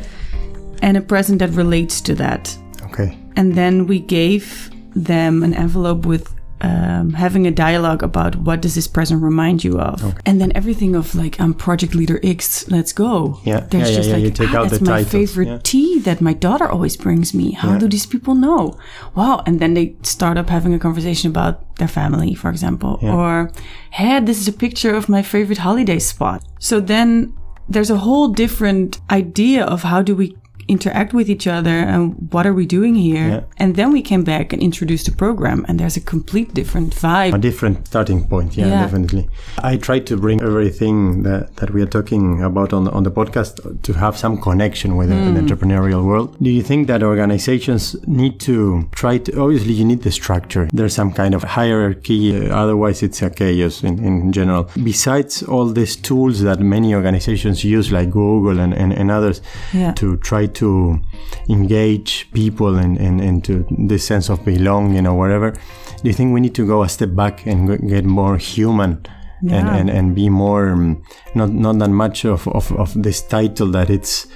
and 0.82 0.98
a 0.98 1.02
present 1.02 1.40
that 1.40 1.52
relates 1.52 2.02
to 2.02 2.16
that. 2.16 2.56
Okay. 2.84 3.18
And 3.38 3.56
then 3.56 3.88
we 3.88 4.00
gave 4.00 4.70
them 4.96 5.44
an 5.44 5.54
envelope 5.54 6.06
with 6.06 6.35
um, 6.66 7.14
having 7.14 7.46
a 7.46 7.52
dialogue 7.52 8.02
about 8.02 8.36
what 8.36 8.62
does 8.62 8.76
this 8.76 8.88
present 8.88 9.22
remind 9.22 9.64
you 9.64 9.80
of, 9.80 10.16
and 10.26 10.42
then 10.42 10.52
everything 10.56 10.96
of 10.96 11.14
like 11.14 11.40
I'm 11.40 11.54
project 11.54 11.94
leader 11.94 12.20
X, 12.24 12.70
let's 12.70 12.94
go. 12.94 13.40
Yeah, 13.44 13.60
there's 13.60 13.90
yeah, 13.90 13.90
yeah, 13.90 13.96
just 13.96 14.10
yeah, 14.10 14.16
like 14.16 14.24
you 14.24 14.32
take 14.32 14.54
"Ah, 14.54 14.66
that's 14.66 14.82
my 14.82 15.04
titles, 15.04 15.12
favorite 15.12 15.48
yeah. 15.48 15.60
tea 15.64 16.00
that 16.00 16.22
my 16.22 16.34
daughter 16.34 16.68
always 16.68 16.98
brings 16.98 17.34
me. 17.34 17.52
How 17.52 17.78
do 17.78 17.88
these 17.88 18.06
people 18.06 18.36
know? 18.36 18.78
Wow, 19.16 19.44
and 19.46 19.60
then 19.60 19.74
they 19.76 19.96
start 20.02 20.38
up 20.38 20.50
having 20.50 20.74
a 20.74 20.80
conversation 20.80 21.30
about 21.30 21.76
their 21.76 21.88
family, 21.88 22.34
for 22.34 22.50
example, 22.50 23.00
or 23.04 23.52
hey, 23.92 24.20
this 24.20 24.40
is 24.40 24.48
a 24.48 24.54
picture 24.54 24.96
of 24.96 25.10
my 25.10 25.22
favorite 25.22 25.60
holiday 25.60 26.00
spot. 26.00 26.44
So 26.60 26.80
then 26.80 27.34
there's 27.70 27.90
a 27.90 27.98
whole 27.98 28.30
different 28.30 29.00
idea 29.12 29.66
of 29.66 29.84
how 29.84 30.02
do 30.02 30.16
we 30.16 30.36
interact 30.68 31.14
with 31.14 31.30
each 31.30 31.48
other 31.48 31.70
and 31.94 32.16
what 32.34 32.46
are 32.48 32.54
we 32.54 32.66
doing 32.66 32.96
here 32.96 33.28
Yeah. 33.30 33.42
and 33.58 33.76
then 33.76 33.92
we 33.92 34.02
came 34.02 34.24
back 34.24 34.52
and 34.54 34.62
introduced 34.62 35.06
the 35.06 35.12
program 35.12 35.64
and 35.68 35.80
there's 35.80 35.98
a 35.98 36.02
complete 36.02 36.54
different 36.54 36.96
vibe 36.96 37.34
a 37.36 37.38
different 37.38 37.88
starting 37.88 38.28
point 38.28 38.58
yeah, 38.58 38.68
Yeah. 38.68 38.82
definitely 38.86 39.28
i 39.72 39.78
try 39.78 40.00
to 40.00 40.18
bring 40.18 40.42
everything 40.42 41.24
that, 41.24 41.56
that 41.58 41.70
we 41.74 41.82
are 41.82 41.92
talking 41.98 42.42
about 42.44 42.74
on, 42.74 42.88
on 42.88 43.04
the 43.04 43.12
podcast 43.12 43.54
to 43.84 43.94
have 43.94 44.18
some 44.18 44.36
connection 44.42 44.96
with 44.98 45.10
the 45.10 45.16
Hmm. 45.16 45.38
entrepreneurial 45.38 46.04
world 46.04 46.36
do 46.42 46.50
you 46.50 46.64
think 46.64 46.88
that 46.88 47.02
organizations 47.04 47.96
need 48.08 48.40
to 48.40 48.88
try 48.92 49.18
to 49.18 49.40
obviously 49.40 49.74
you 49.74 49.86
need 49.86 50.02
the 50.04 50.12
structure 50.12 50.68
there's 50.74 50.96
some 50.96 51.12
kind 51.14 51.34
of 51.36 51.44
hierarchy 51.44 52.36
uh, 52.36 52.56
otherwise 52.64 53.04
it's 53.04 53.22
a 53.22 53.30
chaos 53.30 53.84
in, 53.84 54.04
in 54.04 54.32
general 54.32 54.70
besides 54.84 55.44
all 55.44 55.68
these 55.68 55.96
tools 55.96 56.42
that 56.42 56.60
many 56.60 56.94
organizations 56.96 57.64
use 57.64 57.92
like 57.92 58.10
google 58.12 58.60
and, 58.60 58.74
and, 58.74 58.94
and 58.94 59.12
others 59.12 59.42
Yeah. 59.74 59.92
to 59.94 60.18
try 60.18 60.48
to 60.56 61.00
engage 61.50 62.28
people 62.34 62.76
and, 62.78 62.98
and, 62.98 63.22
into 63.22 63.66
this 63.78 64.04
sense 64.06 64.30
of 64.30 64.44
belonging 64.46 65.08
or 65.08 65.18
whatever 65.18 65.52
do 65.52 66.10
you 66.10 66.14
think 66.14 66.34
we 66.34 66.42
need 66.42 66.56
to 66.56 66.66
go 66.66 66.84
a 66.84 66.90
step 66.90 67.16
back 67.16 67.46
and 67.46 67.88
get 67.90 68.06
more 68.06 68.38
human 68.38 68.92
and, 69.42 69.52
Yeah. 69.52 69.76
and, 69.76 69.90
and 69.90 70.16
be 70.16 70.30
more 70.30 70.70
um, 70.70 71.04
not 71.36 71.50
not 71.52 71.78
that 71.80 71.90
much 71.90 72.26
of, 72.26 72.48
of, 72.48 72.72
of 72.72 72.94
this 72.96 73.22
title 73.22 73.72
that 73.72 73.90
it's 73.90 74.28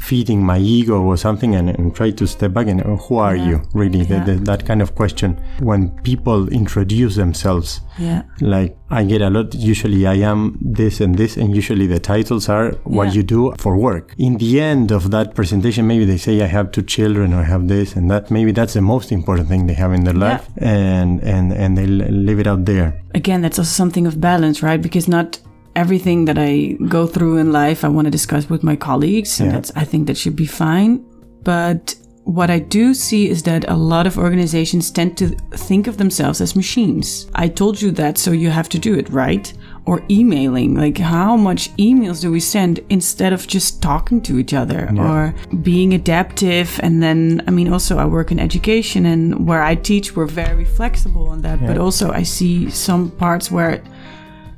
feeding 0.00 0.42
my 0.44 0.58
ego 0.58 1.00
or 1.02 1.16
something 1.16 1.54
and, 1.54 1.68
and 1.70 1.94
try 1.94 2.10
to 2.10 2.26
step 2.26 2.52
back 2.52 2.66
and 2.68 2.80
uh, 2.82 2.96
who 2.96 3.16
are 3.16 3.36
Yeah. 3.36 3.48
you 3.48 3.62
really 3.74 4.00
Yeah. 4.02 4.24
the- 4.24 4.36
that 4.50 4.64
kind 4.66 4.80
of 4.82 4.94
question 4.94 5.36
when 5.60 5.90
people 6.02 6.48
introduce 6.48 7.14
themselves 7.16 7.80
yeah 7.98 8.22
like 8.40 8.76
I 8.90 9.04
get 9.04 9.22
a 9.22 9.30
lot. 9.30 9.54
Usually, 9.54 10.06
I 10.06 10.16
am 10.16 10.58
this 10.60 11.00
and 11.00 11.14
this, 11.16 11.38
and 11.38 11.56
usually 11.56 11.86
the 11.86 11.98
titles 11.98 12.50
are 12.50 12.72
what 12.84 13.06
Yeah. 13.06 13.14
you 13.14 13.22
do 13.22 13.54
for 13.56 13.74
work. 13.78 14.12
In 14.18 14.36
the 14.36 14.60
end 14.60 14.92
of 14.92 15.10
that 15.12 15.34
presentation, 15.34 15.86
maybe 15.86 16.04
they 16.04 16.18
say 16.18 16.42
I 16.42 16.46
have 16.46 16.72
two 16.72 16.82
children 16.82 17.32
or 17.32 17.40
I 17.40 17.44
have 17.44 17.68
this 17.68 17.96
and 17.96 18.10
that. 18.10 18.30
Maybe 18.30 18.52
that's 18.52 18.74
the 18.74 18.82
most 18.82 19.10
important 19.10 19.48
thing 19.48 19.66
they 19.66 19.72
have 19.84 19.94
in 19.94 20.04
their 20.04 20.12
life, 20.28 20.44
and 20.58 21.22
and 21.22 21.52
and 21.52 21.70
they 21.78 21.86
leave 22.26 22.38
it 22.38 22.46
out 22.46 22.66
there. 22.66 22.88
again 23.14 23.40
that's 23.42 23.58
also 23.58 23.74
something 23.82 24.06
of 24.06 24.14
balance 24.20 24.62
right 24.66 24.80
because 24.82 25.06
not 25.08 25.38
everything 25.74 26.26
that 26.26 26.38
i 26.38 26.76
go 26.88 27.06
through 27.06 27.36
in 27.38 27.50
life 27.52 27.84
i 27.84 27.88
want 27.88 28.04
to 28.06 28.10
discuss 28.10 28.48
with 28.50 28.62
my 28.62 28.76
colleagues 28.76 29.40
and 29.40 29.48
Yeah. 29.48 29.54
that's 29.56 29.72
i 29.76 29.84
think 29.84 30.06
that 30.06 30.16
should 30.16 30.36
be 30.36 30.46
fine. 30.46 31.04
But 31.44 31.94
what 32.24 32.50
i 32.50 32.58
do 32.60 32.94
see 32.94 33.28
is 33.28 33.42
that 33.42 33.64
a 33.68 33.74
lot 33.76 34.06
of 34.06 34.16
organizations 34.16 34.90
tend 34.92 35.16
to 35.18 35.26
think 35.68 35.86
of 35.88 35.96
themselves 35.96 36.40
as 36.40 36.54
machines. 36.54 37.26
I 37.34 37.48
told 37.48 37.82
you 37.82 37.90
that 37.92 38.16
so 38.18 38.30
you 38.30 38.50
have 38.50 38.68
to 38.68 38.78
do 38.78 38.94
it 38.94 39.08
right? 39.10 39.52
Or 39.84 40.00
emailing 40.08 40.76
like 40.76 40.98
how 40.98 41.36
much 41.36 41.62
emails 41.76 42.20
do 42.20 42.30
we 42.30 42.38
send 42.38 42.78
instead 42.88 43.32
of 43.32 43.48
just 43.48 43.82
talking 43.82 44.20
to 44.22 44.38
each 44.38 44.54
other 44.54 44.88
or 44.96 45.34
being 45.62 45.94
adaptive? 45.94 46.78
And 46.84 47.02
then 47.02 47.42
i 47.48 47.50
mean 47.50 47.72
also 47.72 47.98
i 47.98 48.04
work 48.04 48.30
in 48.30 48.38
education 48.38 49.04
and 49.06 49.22
where 49.48 49.62
i 49.72 49.74
teach 49.74 50.14
we're 50.14 50.26
very 50.46 50.64
flexible 50.78 51.26
on 51.34 51.42
that 51.42 51.58
but 51.68 51.76
also 51.78 52.12
i 52.12 52.22
see 52.22 52.70
some 52.70 53.10
parts 53.10 53.50
where 53.50 53.82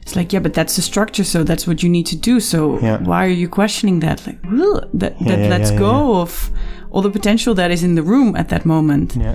it's 0.05 0.15
like 0.17 0.33
yeah 0.35 0.43
but 0.43 0.53
that's 0.55 0.77
the 0.77 0.83
structure 0.83 1.25
so 1.25 1.43
that's 1.43 1.67
what 1.67 1.83
you 1.83 1.89
need 1.89 2.07
to 2.07 2.17
do 2.31 2.39
so 2.41 2.79
Yeah. 2.81 2.99
why 3.11 3.25
are 3.27 3.37
you 3.43 3.49
questioning 3.49 4.01
that 4.01 4.27
like 4.27 4.39
"Ugh," 4.45 4.89
that, 5.01 5.19
that 5.29 5.39
yeah, 5.39 5.49
lets 5.49 5.71
go 5.71 6.21
of 6.21 6.51
all 6.91 7.03
the 7.03 7.11
potential 7.11 7.55
that 7.55 7.71
is 7.71 7.83
in 7.83 7.95
the 7.95 8.03
room 8.03 8.37
at 8.37 8.49
that 8.51 8.65
moment 8.67 9.17
Yeah, 9.17 9.35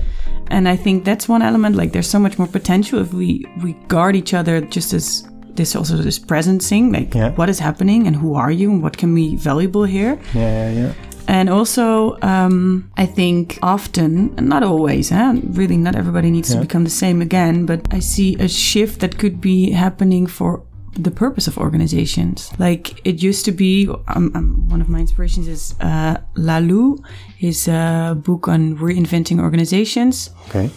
and 0.54 0.68
i 0.68 0.76
think 0.76 1.04
that's 1.04 1.28
one 1.28 1.42
element 1.42 1.74
like 1.76 1.90
there's 1.92 2.08
so 2.16 2.18
much 2.18 2.38
more 2.38 2.48
potential 2.48 3.00
if 3.00 3.12
we 3.12 3.44
we 3.64 3.72
guard 3.88 4.14
each 4.16 4.32
other 4.32 4.60
just 4.76 4.92
as 4.94 5.24
this 5.56 5.74
also 5.76 5.96
this 5.96 6.18
presencing 6.18 6.92
like 6.98 7.14
Yeah. 7.18 7.34
what 7.36 7.48
is 7.48 7.58
happening 7.58 8.06
and 8.06 8.14
who 8.16 8.34
are 8.34 8.52
you 8.52 8.70
and 8.70 8.82
what 8.82 8.96
can 8.96 9.14
be 9.14 9.36
valuable 9.36 9.84
here 9.84 10.14
yeah, 10.34 10.50
yeah, 10.58 10.70
yeah. 10.80 10.92
And 11.28 11.48
also, 11.48 12.18
um, 12.22 12.90
I 12.96 13.06
think 13.06 13.58
often, 13.62 14.34
not 14.36 14.62
always, 14.62 15.10
huh? 15.10 15.34
really, 15.44 15.76
not 15.76 15.94
everybody 15.96 16.30
needs 16.30 16.52
to 16.54 16.60
become 16.60 16.84
the 16.84 16.90
same 16.90 17.22
again, 17.22 17.66
but 17.66 17.86
I 17.92 18.00
see 18.00 18.36
a 18.36 18.48
shift 18.48 19.00
that 19.00 19.18
could 19.18 19.40
be 19.40 19.70
happening 19.70 20.26
for 20.26 20.62
the 20.94 21.10
purpose 21.10 21.46
of 21.46 21.56
organizations. 21.56 22.50
Like 22.58 23.00
it 23.06 23.22
used 23.22 23.44
to 23.44 23.52
be, 23.52 23.88
um, 24.08 24.32
um, 24.34 24.68
one 24.68 24.80
of 24.80 24.88
my 24.88 24.98
inspirations 24.98 25.46
is 25.46 25.74
uh, 25.80 26.16
Laloux, 26.36 26.98
his 27.38 27.68
uh, 27.68 28.14
book 28.14 28.48
on 28.48 28.76
reinventing 28.76 29.40
organizations 29.40 30.30
Okay. 30.48 30.68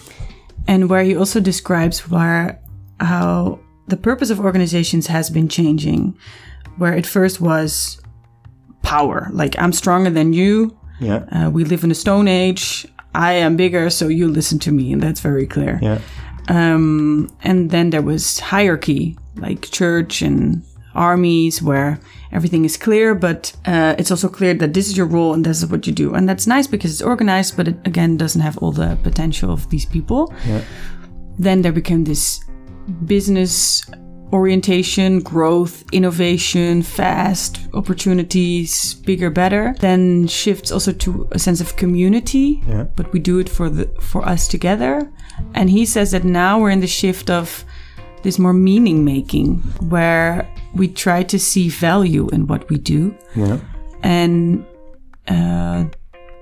and 0.68 0.88
where 0.88 1.02
he 1.02 1.16
also 1.16 1.40
describes 1.40 2.08
where 2.08 2.60
how 3.00 3.58
the 3.88 3.96
purpose 3.96 4.30
of 4.30 4.38
organizations 4.40 5.08
has 5.08 5.30
been 5.30 5.48
changing 5.48 6.16
where 6.78 6.94
it 6.94 7.06
first 7.06 7.40
was 7.40 8.00
power. 8.84 9.28
Like 9.32 9.54
i'm 9.58 9.72
stronger 9.72 10.10
than 10.10 10.32
you. 10.32 10.76
Yeah, 11.00 11.24
uh, 11.32 11.50
we 11.50 11.64
live 11.64 11.82
in 11.84 11.90
a 11.90 11.94
stone 11.94 12.28
age. 12.28 12.86
I 13.14 13.32
am 13.46 13.56
bigger 13.56 13.90
so 13.90 14.08
you 14.08 14.28
listen 14.28 14.58
to 14.60 14.72
me 14.72 14.92
and 14.92 15.02
that's 15.02 15.20
very 15.20 15.46
clear. 15.46 15.78
Yeah, 15.82 15.98
um, 16.48 17.28
and 17.42 17.70
then 17.70 17.90
there 17.90 18.02
was 18.02 18.38
hierarchy 18.40 19.16
like 19.36 19.62
church 19.70 20.22
and 20.22 20.62
armies 20.94 21.60
where 21.60 21.98
everything 22.30 22.64
is 22.64 22.76
clear 22.76 23.14
but 23.14 23.52
uh, 23.66 23.94
it's 23.98 24.10
also 24.10 24.28
clear 24.28 24.54
that 24.54 24.72
this 24.74 24.86
is 24.88 24.96
your 24.96 25.06
role 25.06 25.34
and 25.34 25.44
this 25.44 25.62
is 25.62 25.66
what 25.70 25.86
you 25.86 25.92
do. 25.92 26.14
And 26.14 26.28
that's 26.28 26.46
nice 26.46 26.68
because 26.68 26.92
it's 26.92 27.02
organized 27.02 27.56
but 27.56 27.66
it 27.68 27.76
again 27.84 28.16
doesn't 28.16 28.42
have 28.42 28.56
all 28.58 28.72
the 28.72 28.96
potential 29.02 29.50
of 29.50 29.68
these 29.70 29.86
people. 29.86 30.32
Yeah. 30.46 30.62
then 31.38 31.62
there 31.62 31.72
became 31.72 32.04
this 32.04 32.44
business 33.06 33.82
orientation 34.32 35.20
growth 35.20 35.84
innovation 35.92 36.82
fast 36.82 37.60
opportunities 37.72 38.94
bigger 38.94 39.30
better 39.30 39.74
then 39.80 40.26
shifts 40.26 40.72
also 40.72 40.92
to 40.92 41.28
a 41.32 41.38
sense 41.38 41.60
of 41.60 41.76
community. 41.76 42.62
Yeah. 42.66 42.84
but 42.96 43.12
we 43.12 43.20
do 43.20 43.38
it 43.38 43.48
for 43.48 43.70
the 43.70 43.86
for 44.00 44.26
us 44.26 44.48
together. 44.48 45.10
And 45.54 45.70
he 45.70 45.86
says 45.86 46.10
that 46.12 46.24
now 46.24 46.60
we're 46.60 46.70
in 46.70 46.80
the 46.80 46.86
shift 46.86 47.30
of 47.30 47.64
this 48.22 48.38
more 48.38 48.52
meaning 48.54 49.04
making 49.04 49.56
where 49.88 50.48
we 50.74 50.88
try 50.88 51.22
to 51.24 51.38
see 51.38 51.68
value 51.68 52.28
in 52.30 52.46
what 52.46 52.68
we 52.70 52.78
do. 52.78 53.14
Yeah, 53.36 53.58
and 54.02 54.64
uh, 55.28 55.84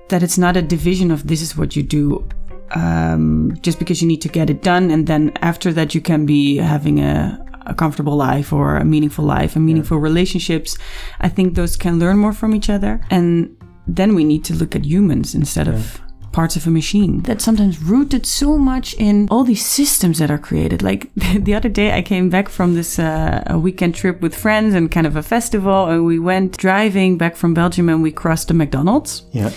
that 0.09 0.23
it's 0.23 0.37
not 0.37 0.57
a 0.57 0.61
division 0.61 1.11
of 1.11 1.27
this 1.27 1.41
is 1.41 1.57
what 1.57 1.75
you 1.75 1.83
do 1.83 2.27
um, 2.71 3.57
just 3.61 3.79
because 3.79 4.01
you 4.01 4.07
need 4.07 4.21
to 4.21 4.29
get 4.29 4.49
it 4.49 4.61
done 4.61 4.91
and 4.91 5.07
then 5.07 5.31
after 5.41 5.71
that 5.73 5.93
you 5.93 6.01
can 6.01 6.25
be 6.25 6.57
having 6.57 6.99
a, 6.99 7.39
a 7.65 7.73
comfortable 7.73 8.15
life 8.15 8.53
or 8.53 8.77
a 8.77 8.85
meaningful 8.85 9.25
life 9.25 9.55
and 9.55 9.65
meaningful 9.65 9.97
relationships. 9.97 10.77
I 11.19 11.29
think 11.29 11.55
those 11.55 11.75
can 11.75 11.99
learn 11.99 12.17
more 12.17 12.33
from 12.33 12.55
each 12.55 12.69
other. 12.69 13.01
And 13.09 13.55
then 13.87 14.15
we 14.15 14.23
need 14.23 14.43
to 14.45 14.53
look 14.53 14.75
at 14.75 14.85
humans 14.85 15.35
instead 15.35 15.67
of 15.67 16.01
parts 16.31 16.55
of 16.55 16.65
a 16.65 16.71
machine. 16.71 17.21
That's 17.21 17.43
sometimes 17.43 17.81
rooted 17.81 18.25
so 18.25 18.57
much 18.57 18.95
in 18.95 19.27
all 19.29 19.43
these 19.43 19.65
systems 19.65 20.17
that 20.17 20.31
are 20.31 20.39
created. 20.39 20.81
Like 20.81 21.13
the 21.15 21.53
other 21.53 21.69
day 21.69 21.93
i 21.93 22.01
came 22.01 22.29
back 22.29 22.49
from 22.49 22.73
this 22.73 22.99
uh, 22.99 23.43
a 23.47 23.57
weekend 23.59 23.95
trip 23.95 24.19
with 24.21 24.35
friends 24.35 24.73
and 24.73 24.91
kind 24.91 25.07
of 25.07 25.15
a 25.15 25.23
festival 25.23 25.85
and 25.85 26.05
we 26.05 26.19
went 26.19 26.57
driving 26.57 27.17
back 27.17 27.35
from 27.35 27.53
belgium 27.53 27.87
and 27.89 28.01
we 28.01 28.11
crossed 28.11 28.47
the 28.47 28.53
mcdonald's. 28.53 29.23
Yeah, 29.31 29.51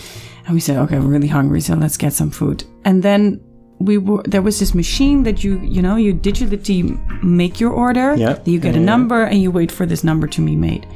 and 0.46 0.54
we 0.54 0.60
said, 0.60 0.76
okay, 0.78 0.98
we're 0.98 1.06
really 1.06 1.28
hungry, 1.28 1.60
so 1.60 1.74
let's 1.74 1.96
get 1.96 2.12
some 2.12 2.30
food. 2.30 2.62
And 2.84 3.02
then 3.02 3.40
we 3.78 3.98
were 3.98 4.22
there 4.24 4.42
was 4.42 4.58
this 4.58 4.74
machine 4.74 5.22
that 5.24 5.44
you 5.44 5.58
you 5.60 5.82
know 5.82 5.96
you 5.96 6.14
digitally 6.14 7.22
make 7.22 7.60
your 7.60 7.72
order. 7.72 8.14
Yeah. 8.16 8.38
You 8.44 8.58
get 8.58 8.74
Yeah, 8.74 8.80
a 8.80 8.80
yeah. 8.80 8.86
number 8.92 9.24
and 9.24 9.40
you 9.42 9.50
wait 9.50 9.70
for 9.72 9.86
this 9.86 10.02
number 10.04 10.26
to 10.28 10.44
be 10.44 10.56
made. 10.56 10.86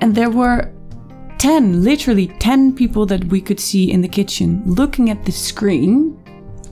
And 0.00 0.14
there 0.14 0.30
were 0.30 0.70
10, 1.38 1.82
literally 1.84 2.26
10 2.38 2.74
people 2.74 3.06
that 3.06 3.24
we 3.24 3.40
could 3.40 3.58
see 3.60 3.90
in 3.90 4.02
the 4.02 4.08
kitchen 4.08 4.62
looking 4.66 5.10
at 5.10 5.24
the 5.24 5.32
screen 5.32 6.16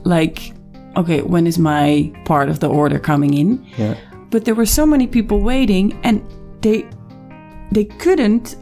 like, 0.03 0.53
okay, 0.95 1.21
when 1.21 1.47
is 1.47 1.57
my 1.57 2.11
part 2.25 2.49
of 2.49 2.59
the 2.59 2.67
order 2.69 2.99
coming 2.99 3.33
in? 3.33 3.65
yeah, 3.77 3.95
but 4.29 4.45
there 4.45 4.55
were 4.55 4.65
so 4.65 4.85
many 4.85 5.07
people 5.07 5.41
waiting 5.41 5.99
and 6.03 6.21
they 6.61 6.85
they 7.71 7.85
couldn't 7.85 8.55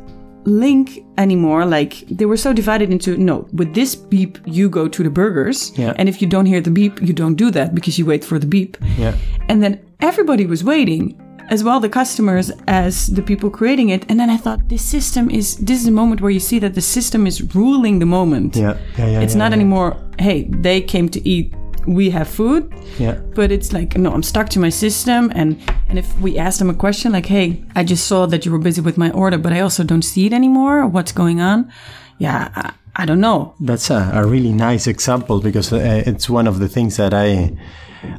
link 0.46 1.04
anymore 1.18 1.66
like 1.66 1.94
they 2.10 2.26
were 2.26 2.38
so 2.38 2.54
divided 2.54 2.90
into 2.92 3.18
no 3.18 3.48
with 3.54 3.74
this 3.74 3.96
beep 3.96 4.38
you 4.46 4.70
go 4.70 4.88
to 4.88 5.04
the 5.04 5.10
burgers 5.10 5.72
Yeah. 5.78 5.94
and 5.98 6.08
if 6.10 6.22
you 6.22 6.28
don't 6.28 6.46
hear 6.46 6.62
the 6.62 6.72
beep 6.72 7.02
you 7.02 7.14
don't 7.14 7.36
do 7.36 7.52
that 7.52 7.74
because 7.74 7.98
you 8.00 8.06
wait 8.06 8.24
for 8.24 8.38
the 8.40 8.48
beep 8.48 8.78
yeah, 8.98 9.16
and 9.50 9.62
then 9.64 9.80
everybody 10.00 10.46
was 10.46 10.64
waiting 10.64 11.04
as 11.50 11.64
well 11.64 11.80
the 11.80 11.90
customers 11.90 12.52
as 12.68 13.08
the 13.08 13.22
people 13.22 13.50
creating 13.50 13.90
it. 13.90 14.06
And 14.10 14.20
then 14.20 14.30
I 14.30 14.36
thought 14.38 14.68
this 14.68 14.82
system 14.82 15.30
is 15.30 15.56
this 15.58 15.80
is 15.80 15.88
a 15.88 15.92
moment 15.92 16.20
where 16.20 16.32
you 16.32 16.40
see 16.42 16.60
that 16.60 16.74
the 16.76 16.82
system 16.82 17.26
is 17.26 17.42
ruling 17.56 18.00
the 18.00 18.06
moment. 18.06 18.56
Yeah, 18.56 18.78
yeah, 18.98 19.08
yeah. 19.08 19.22
It's 19.22 19.34
yeah, 19.34 19.40
not 19.40 19.54
anymore, 19.54 19.96
hey, 20.20 20.44
they 20.50 20.82
came 20.82 21.08
to 21.10 21.20
eat, 21.26 21.54
we 21.88 22.10
have 22.12 22.27
food. 22.27 22.72
Yeah. 23.00 23.13
But 23.34 23.51
it's 23.51 23.74
like, 23.74 23.98
no, 23.98 24.12
I'm 24.12 24.24
stuck 24.24 24.50
to 24.50 24.60
my 24.60 24.70
system. 24.70 25.32
And, 25.34 25.60
and 25.88 25.98
if 25.98 26.20
we 26.20 26.38
ask 26.38 26.60
them 26.60 26.70
a 26.70 26.74
question 26.74 27.13
like, 27.13 27.25
hey, 27.25 27.63
I 27.75 27.84
just 27.84 28.08
saw 28.08 28.25
that 28.27 28.46
you 28.46 28.51
were 28.51 28.60
busy 28.60 28.82
with 28.82 28.98
my 28.98 29.10
order, 29.12 29.38
but 29.38 29.53
I 29.53 29.62
also 29.62 29.84
don't 29.84 30.03
see 30.03 30.25
it 30.25 30.34
anymore. 30.34 30.86
What's 30.86 31.12
going 31.12 31.39
on? 31.39 31.72
Yeah, 32.20 32.50
I, 32.56 32.74
I 32.96 33.06
don't 33.06 33.22
know. 33.22 33.56
That's 33.60 33.89
a, 33.89 34.12
a 34.13 34.25
really 34.25 34.51
nice 34.51 34.88
example 34.88 35.39
because 35.39 35.72
uh, 35.72 36.03
it's 36.06 36.29
one 36.29 36.48
of 36.48 36.60
the 36.60 36.67
things 36.67 36.98
that 36.98 37.13
I 37.13 37.56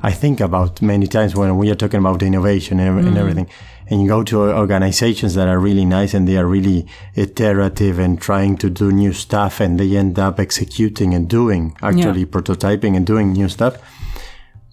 I 0.03 0.13
think 0.13 0.41
about 0.41 0.83
many 0.83 1.07
times 1.07 1.35
when 1.35 1.57
we 1.57 1.71
are 1.71 1.75
talking 1.75 2.01
about 2.01 2.23
innovation 2.23 2.81
and, 2.81 3.07
and 3.07 3.17
everything. 3.17 3.49
And 3.91 4.03
you 4.03 4.09
go 4.09 4.23
to 4.25 4.53
organizations 4.53 5.35
that 5.35 5.49
are 5.49 5.59
really 5.59 5.85
nice 5.85 6.13
and 6.13 6.29
they 6.29 6.37
are 6.37 6.47
really 6.47 6.87
iterative 7.15 7.99
and 7.99 8.21
trying 8.21 8.59
to 8.59 8.69
do 8.69 8.93
new 8.93 9.13
stuff 9.13 9.61
and 9.61 9.81
they 9.81 9.97
end 9.97 10.19
up 10.19 10.39
executing 10.39 11.15
and 11.15 11.29
doing, 11.29 11.77
actually 11.83 12.27
prototyping 12.27 12.97
and 12.97 13.07
doing 13.07 13.33
new 13.33 13.49
stuff. 13.49 13.79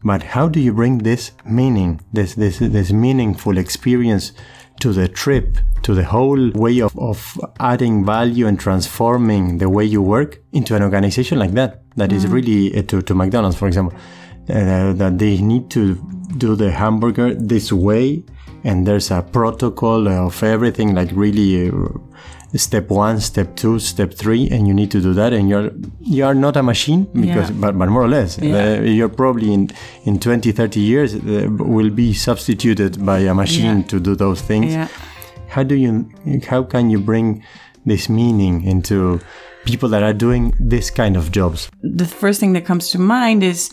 But 0.04 0.22
how 0.22 0.50
do 0.50 0.60
you 0.60 0.74
bring 0.74 1.00
this 1.00 1.32
meaning, 1.46 2.02
this, 2.14 2.36
this, 2.36 2.60
this 2.60 2.92
meaningful 2.92 3.58
experience 3.58 4.34
to 4.82 4.92
the 4.92 5.08
trip, 5.08 5.58
to 5.84 5.94
the 5.96 6.04
whole 6.04 6.52
way 6.52 6.80
of, 6.80 6.98
of 7.00 7.40
adding 7.60 8.06
value 8.06 8.46
and 8.46 8.60
transforming 8.60 9.58
the 9.58 9.70
way 9.70 9.86
you 9.86 10.02
work 10.02 10.42
into 10.52 10.76
an 10.76 10.84
organization 10.84 11.40
like 11.40 11.52
that? 11.52 11.82
That 11.96 12.12
is 12.12 12.28
really 12.28 12.78
uh, 12.78 12.84
to, 12.84 13.02
to 13.02 13.16
McDonald's, 13.16 13.56
for 13.56 13.68
example, 13.68 13.98
uh, 14.50 14.94
that 14.94 15.18
they 15.18 15.42
need 15.42 15.72
to 15.72 15.96
do 16.38 16.56
the 16.56 16.70
hamburger 16.72 17.34
this 17.34 17.72
way. 17.72 18.24
And 18.66 18.86
there's 18.88 19.12
a 19.12 19.22
protocol 19.22 20.08
of 20.08 20.42
everything, 20.44 20.96
like 20.96 21.12
really 21.14 21.70
uh, 21.70 21.74
step 22.58 22.90
one, 22.90 23.20
step 23.20 23.56
two, 23.56 23.78
step 23.80 24.12
three, 24.22 24.50
and 24.54 24.68
you 24.68 24.74
need 24.74 24.90
to 24.92 25.00
do 25.02 25.14
that. 25.14 25.32
And 25.34 25.48
you're 25.50 25.70
you 26.16 26.26
are 26.26 26.34
not 26.36 26.58
a 26.58 26.64
machine 26.64 27.02
because, 27.14 27.50
Yeah. 27.52 27.62
but, 27.62 27.78
but 27.80 27.90
more 27.90 28.04
or 28.04 28.10
less, 28.10 28.38
Yeah. 28.42 28.56
uh, 28.80 28.82
you're 28.98 29.14
probably 29.22 29.50
in 29.54 29.70
in 30.06 30.20
20, 30.20 30.52
30 30.52 30.80
years 30.80 31.14
uh, 31.14 31.48
will 31.76 31.92
be 31.92 32.14
substituted 32.14 32.92
by 33.06 33.20
a 33.20 33.34
machine 33.34 33.78
Yeah. 33.78 33.88
to 33.88 34.00
do 34.00 34.16
those 34.16 34.42
things. 34.42 34.74
How 35.50 35.64
do 35.64 35.76
you? 35.76 35.92
How 36.50 36.64
can 36.64 36.90
you 36.90 37.00
bring 37.00 37.44
this 37.86 38.10
meaning 38.10 38.64
into 38.64 39.20
people 39.66 39.90
that 39.90 40.04
are 40.04 40.14
doing 40.14 40.54
this 40.70 40.90
kind 40.92 41.16
of 41.18 41.30
jobs? 41.32 41.70
the 41.98 42.06
first 42.06 42.40
thing 42.40 42.54
that 42.54 42.66
comes 42.66 42.90
to 42.92 43.00
mind 43.00 43.44
is 43.44 43.70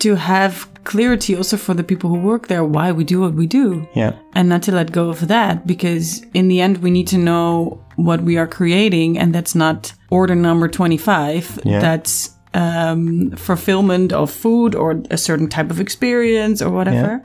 to 0.00 0.16
have 0.16 0.68
clarity 0.84 1.36
also 1.36 1.56
for 1.56 1.74
the 1.74 1.84
people 1.84 2.08
who 2.10 2.18
work 2.18 2.48
there 2.48 2.64
why 2.64 2.90
we 2.92 3.04
do 3.04 3.20
what 3.20 3.34
we 3.34 3.46
do 3.46 3.86
Yeah. 3.94 4.12
and 4.34 4.48
not 4.48 4.62
to 4.62 4.72
let 4.72 4.92
go 4.92 5.08
of 5.10 5.28
that 5.28 5.66
because 5.66 6.22
in 6.34 6.48
the 6.48 6.60
end 6.60 6.78
we 6.78 6.90
need 6.90 7.06
to 7.08 7.18
know 7.18 7.78
what 7.96 8.20
we 8.22 8.38
are 8.38 8.46
creating 8.46 9.18
and 9.18 9.34
that's 9.34 9.54
not 9.54 9.92
order 10.10 10.34
number 10.34 10.68
25 10.68 11.60
Yeah. 11.64 11.80
that's 11.80 12.30
um, 12.54 13.30
fulfillment 13.36 14.12
of 14.12 14.30
food 14.30 14.74
or 14.74 15.02
a 15.10 15.16
certain 15.16 15.48
type 15.48 15.70
of 15.70 15.80
experience 15.80 16.60
or 16.62 16.70
whatever 16.70 17.22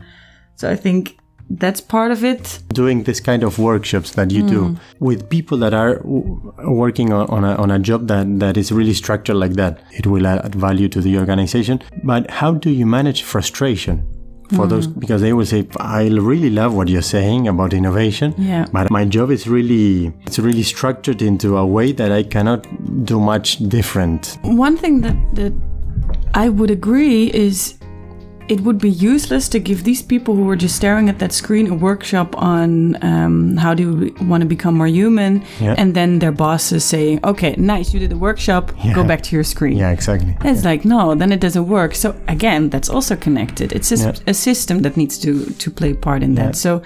so 0.55 0.69
i 0.69 0.75
think 0.75 1.17
that's 1.49 1.79
part 1.79 2.11
of 2.11 2.23
it 2.23 2.59
doing 2.69 3.03
this 3.03 3.19
kind 3.19 3.43
of 3.43 3.59
workshops 3.59 4.11
that 4.11 4.31
you 4.31 4.43
do 4.43 4.69
hmm. 4.69 4.75
with 4.99 5.29
people 5.29 5.57
that 5.59 5.73
are 5.73 5.97
w- 5.97 6.53
working 6.63 7.13
on, 7.13 7.27
on, 7.29 7.43
a, 7.43 7.55
on 7.55 7.71
a 7.71 7.79
job 7.79 8.07
that, 8.07 8.39
that 8.39 8.57
is 8.57 8.71
really 8.71 8.93
structured 8.93 9.35
like 9.35 9.53
that. 9.53 9.81
It 9.91 10.07
will 10.07 10.25
add 10.25 10.55
value 10.55 10.89
to 10.89 11.01
the 11.01 11.17
organization. 11.17 11.81
But 12.03 12.29
how 12.29 12.53
do 12.53 12.69
you 12.69 12.85
manage 12.85 13.21
frustration 13.21 14.07
for 14.49 14.63
hmm. 14.63 14.69
those? 14.69 14.87
Because 14.87 15.21
they 15.21 15.33
will 15.33 15.45
say, 15.45 15.67
I 15.77 16.07
really 16.07 16.49
love 16.49 16.73
what 16.73 16.87
you're 16.87 17.01
saying 17.01 17.47
about 17.47 17.73
innovation. 17.73 18.33
Yeah. 18.37 18.65
But 18.71 18.89
my 18.89 19.05
job 19.05 19.29
is 19.29 19.47
really, 19.47 20.13
it's 20.25 20.39
really 20.39 20.63
structured 20.63 21.21
into 21.21 21.57
a 21.57 21.65
way 21.65 21.91
that 21.91 22.11
I 22.11 22.23
cannot 22.23 22.65
do 23.05 23.19
much 23.19 23.59
different. 23.69 24.39
One 24.43 24.77
thing 24.77 25.01
that, 25.01 25.15
that 25.35 25.53
I 26.33 26.49
would 26.49 26.71
agree 26.71 27.31
is 27.33 27.75
it 28.47 28.61
would 28.61 28.77
be 28.77 28.89
useless 28.89 29.49
to 29.49 29.59
give 29.59 29.83
these 29.83 30.01
people 30.03 30.35
who 30.35 30.47
are 30.49 30.55
just 30.55 30.75
staring 30.75 31.09
at 31.09 31.17
that 31.19 31.31
screen 31.33 31.67
a 31.71 31.73
workshop 31.73 32.35
on 32.37 32.95
um, 33.03 33.57
how 33.57 33.73
do 33.73 33.93
we 33.95 34.11
want 34.27 34.41
to 34.41 34.47
become 34.47 34.75
more 34.77 34.87
human, 34.87 35.41
Yeah. 35.59 35.75
and 35.77 35.93
then 35.95 36.19
their 36.19 36.31
boss 36.31 36.71
is 36.71 36.83
saying, 36.83 37.19
"Okay, 37.23 37.55
nice, 37.57 37.93
you 37.93 37.99
did 37.99 38.09
the 38.11 38.17
workshop. 38.17 38.71
Go 38.93 39.03
back 39.03 39.21
to 39.23 39.35
your 39.35 39.43
screen." 39.43 39.77
Yeah, 39.77 39.91
exactly. 39.91 40.35
And 40.41 40.49
It's 40.55 40.63
like 40.65 40.85
no, 40.85 41.15
then 41.15 41.31
it 41.31 41.39
doesn't 41.41 41.67
work. 41.67 41.95
So 41.95 42.13
again, 42.27 42.69
that's 42.69 42.89
also 42.89 43.15
connected. 43.15 43.71
It's 43.73 43.91
a, 43.91 43.95
Yeah. 43.97 44.13
a 44.27 44.33
system 44.33 44.81
that 44.83 44.95
needs 44.95 45.17
to 45.19 45.31
to 45.63 45.71
play 45.71 45.91
a 45.91 45.95
part 45.95 46.21
in 46.23 46.35
Yeah. 46.35 46.45
that. 46.45 46.55
So, 46.55 46.81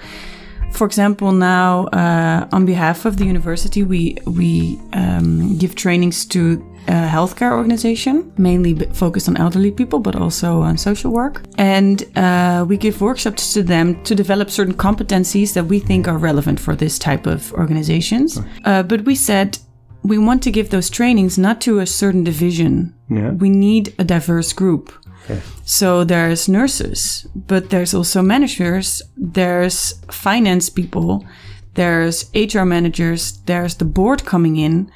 for 0.72 0.86
example, 0.86 1.32
now 1.32 1.86
uh, 1.86 2.48
on 2.52 2.64
behalf 2.66 3.04
of 3.04 3.16
the 3.16 3.24
university, 3.24 3.82
we 3.82 4.16
we 4.26 4.78
um, 4.92 5.58
give 5.58 5.74
trainings 5.74 6.24
to 6.26 6.64
a 6.88 6.92
healthcare 6.92 7.52
organization, 7.52 8.32
mainly 8.38 8.74
focused 8.92 9.28
on 9.28 9.36
elderly 9.36 9.70
people, 9.70 9.98
but 10.00 10.16
also 10.16 10.60
on 10.62 10.78
social 10.78 11.12
work. 11.12 11.42
And 11.58 12.04
uh, 12.16 12.64
we 12.68 12.76
give 12.76 13.00
workshops 13.00 13.52
to 13.54 13.62
them 13.62 14.02
to 14.04 14.14
develop 14.14 14.50
certain 14.50 14.74
competencies 14.74 15.52
that 15.54 15.64
we 15.64 15.78
think 15.78 16.08
are 16.08 16.18
relevant 16.18 16.58
for 16.58 16.74
this 16.74 16.98
type 16.98 17.26
of 17.26 17.52
organizations. 17.52 18.40
Uh, 18.64 18.82
but 18.82 19.04
we 19.04 19.14
said 19.14 19.58
we 20.02 20.18
want 20.18 20.42
to 20.42 20.50
give 20.50 20.70
those 20.70 20.88
trainings 20.88 21.38
not 21.38 21.60
to 21.60 21.78
a 21.78 21.86
certain 21.86 22.24
division. 22.24 22.94
Yeah. 23.08 23.30
We 23.32 23.50
need 23.50 23.94
a 23.98 24.04
diverse 24.04 24.52
group. 24.52 24.92
Okay. 25.24 25.40
So 25.64 26.04
there's 26.04 26.48
nurses, 26.48 27.26
but 27.34 27.70
there's 27.70 27.94
also 27.94 28.22
managers, 28.22 29.02
there's 29.16 29.94
finance 30.10 30.68
people, 30.70 31.24
there's 31.74 32.30
HR 32.34 32.64
managers, 32.64 33.38
there's 33.46 33.74
the 33.76 33.84
board 33.84 34.24
coming 34.24 34.56
in, 34.56 34.90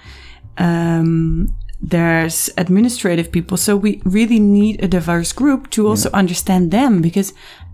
um, 0.58 1.54
there's 1.80 2.50
administrative 2.56 3.30
people. 3.30 3.56
So 3.56 3.76
we 3.76 4.00
really 4.04 4.40
need 4.40 4.82
a 4.82 4.88
diverse 4.88 5.32
group 5.32 5.70
to 5.70 5.86
also 5.88 6.10
understand 6.12 6.70
them 6.70 7.02
because 7.02 7.32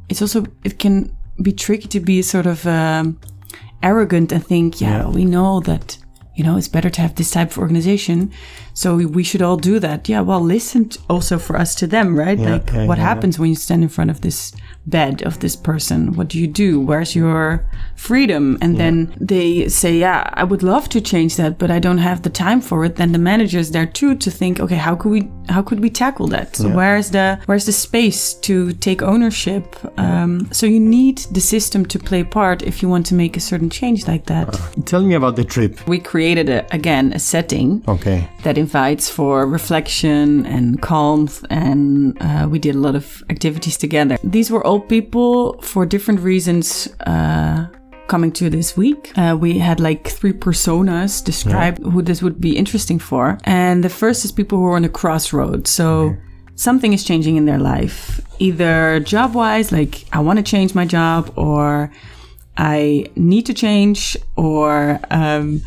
it's 0.09 0.21
also, 0.21 0.45
it 0.65 0.79
can 0.79 1.17
be 1.43 1.53
tricky 1.53 1.89
to 1.89 2.01
be 2.01 2.21
sort 2.23 2.47
of 2.47 2.67
um, 2.67 3.19
arrogant 3.83 4.33
and 4.33 4.45
think, 4.45 4.81
yeah, 4.81 4.99
Yeah. 5.03 5.09
we 5.09 5.25
know 5.25 5.61
that. 5.61 5.97
You 6.37 6.45
know, 6.45 6.57
it's 6.57 6.69
better 6.69 6.91
to 6.91 7.01
have 7.03 7.15
this 7.17 7.31
type 7.31 7.51
of 7.51 7.59
organization. 7.59 8.31
So 8.75 8.97
we- 8.97 9.23
should 9.31 9.43
all 9.43 9.57
do 9.57 9.79
that. 9.79 10.09
Yeah, 10.09 10.23
well, 10.23 10.41
listen 10.41 10.91
also 11.09 11.39
for 11.39 11.57
us 11.57 11.75
to 11.77 11.87
them, 11.87 12.19
right? 12.19 12.39
Yeah, 12.39 12.53
like, 12.53 12.73
yeah, 12.73 12.87
what 12.87 12.99
yeah, 12.99 13.05
happens 13.05 13.39
when 13.39 13.51
you 13.51 13.55
stand 13.57 13.83
in 13.83 13.89
front 13.89 14.11
of 14.11 14.21
this 14.23 14.53
bed 14.87 15.23
of 15.23 15.39
this 15.41 15.55
person? 15.57 16.15
What 16.15 16.29
do 16.29 16.39
you 16.39 16.47
do? 16.47 16.81
Where's 16.81 17.15
your 17.15 17.65
freedom? 17.97 18.57
And 18.63 18.79
then 18.79 19.15
they 19.21 19.69
say, 19.69 19.99
yeah, 19.99 20.29
I 20.35 20.43
would 20.45 20.63
love 20.63 20.89
to 20.89 21.01
change 21.01 21.37
that, 21.37 21.59
but 21.59 21.71
I 21.71 21.79
don't 21.79 21.99
have 21.99 22.23
the 22.23 22.31
time 22.31 22.61
for 22.61 22.85
it. 22.85 22.97
Then 22.97 23.13
the 23.13 23.19
manager 23.19 23.59
is 23.59 23.71
there 23.71 23.87
too 23.87 24.15
to 24.17 24.31
think, 24.31 24.59
okay, 24.59 24.77
how 24.77 24.97
could 24.97 25.11
we, 25.13 25.31
how 25.49 25.63
could 25.63 25.81
we 25.81 25.91
tackle 25.91 26.27
that? 26.29 26.57
So 26.57 26.69
where's 26.69 27.11
the, 27.11 27.39
where's 27.47 27.67
the 27.67 27.73
space 27.73 28.35
to 28.35 28.73
take 28.73 29.03
ownership? 29.03 29.77
Um, 29.99 30.49
so 30.53 30.67
you 30.67 30.81
need 30.81 31.19
the 31.31 31.41
system 31.41 31.85
to 31.87 31.99
play 31.99 32.25
part 32.25 32.63
if 32.63 32.83
you 32.83 32.89
want 32.89 33.07
to 33.07 33.15
make 33.15 33.37
a 33.37 33.41
certain 33.41 33.71
change 33.71 34.09
like 34.09 34.27
that. 34.27 34.59
Tell 34.87 35.03
me 35.03 35.15
about 35.15 35.37
the 35.37 35.45
trip. 35.45 35.87
We 35.87 35.99
created 35.99 36.49
a, 36.49 36.67
again 36.75 37.13
a 37.13 37.19
setting 37.19 37.83
Okay. 37.87 38.29
that 38.45 38.57
invites 38.61 39.09
for 39.09 39.47
reflection 39.47 40.47
and 40.47 40.81
calm, 40.81 41.29
and 41.49 42.17
uh, 42.21 42.47
we 42.53 42.59
did 42.59 42.75
a 42.75 42.79
lot 42.79 42.95
of 42.95 43.23
activities 43.29 43.77
together. 43.77 44.17
These 44.23 44.51
were 44.53 44.65
all 44.67 44.81
people 44.81 45.61
for 45.63 45.87
different 45.87 46.21
reasons. 46.21 46.89
Uh, 47.07 47.67
Coming 48.17 48.33
to 48.33 48.51
this 48.51 48.77
week, 48.77 49.13
uh, 49.17 49.37
we 49.41 49.61
had 49.61 49.79
like 49.79 50.09
three 50.09 50.33
personas 50.33 51.23
described 51.23 51.79
who 51.93 52.03
this 52.03 52.23
would 52.23 52.41
be 52.41 52.57
interesting 52.57 52.99
for. 52.99 53.39
And 53.45 53.85
the 53.85 53.89
first 53.89 54.25
is 54.25 54.33
people 54.33 54.59
who 54.59 54.67
are 54.67 54.75
on 54.75 54.85
a 54.85 54.89
crossroad. 54.89 55.69
So 55.69 56.17
something 56.57 56.93
is 56.93 57.05
changing 57.05 57.37
in 57.37 57.47
their 57.47 57.61
life, 57.61 58.21
either 58.41 58.99
job 58.99 59.37
wise, 59.37 59.71
like 59.71 60.07
I 60.13 60.19
want 60.19 60.39
to 60.39 60.43
change 60.43 60.75
my 60.75 60.87
job, 60.87 61.33
or 61.37 61.93
I 62.57 63.07
need 63.15 63.47
to 63.47 63.55
change, 63.55 64.17
or 64.35 64.99
um, 65.13 65.63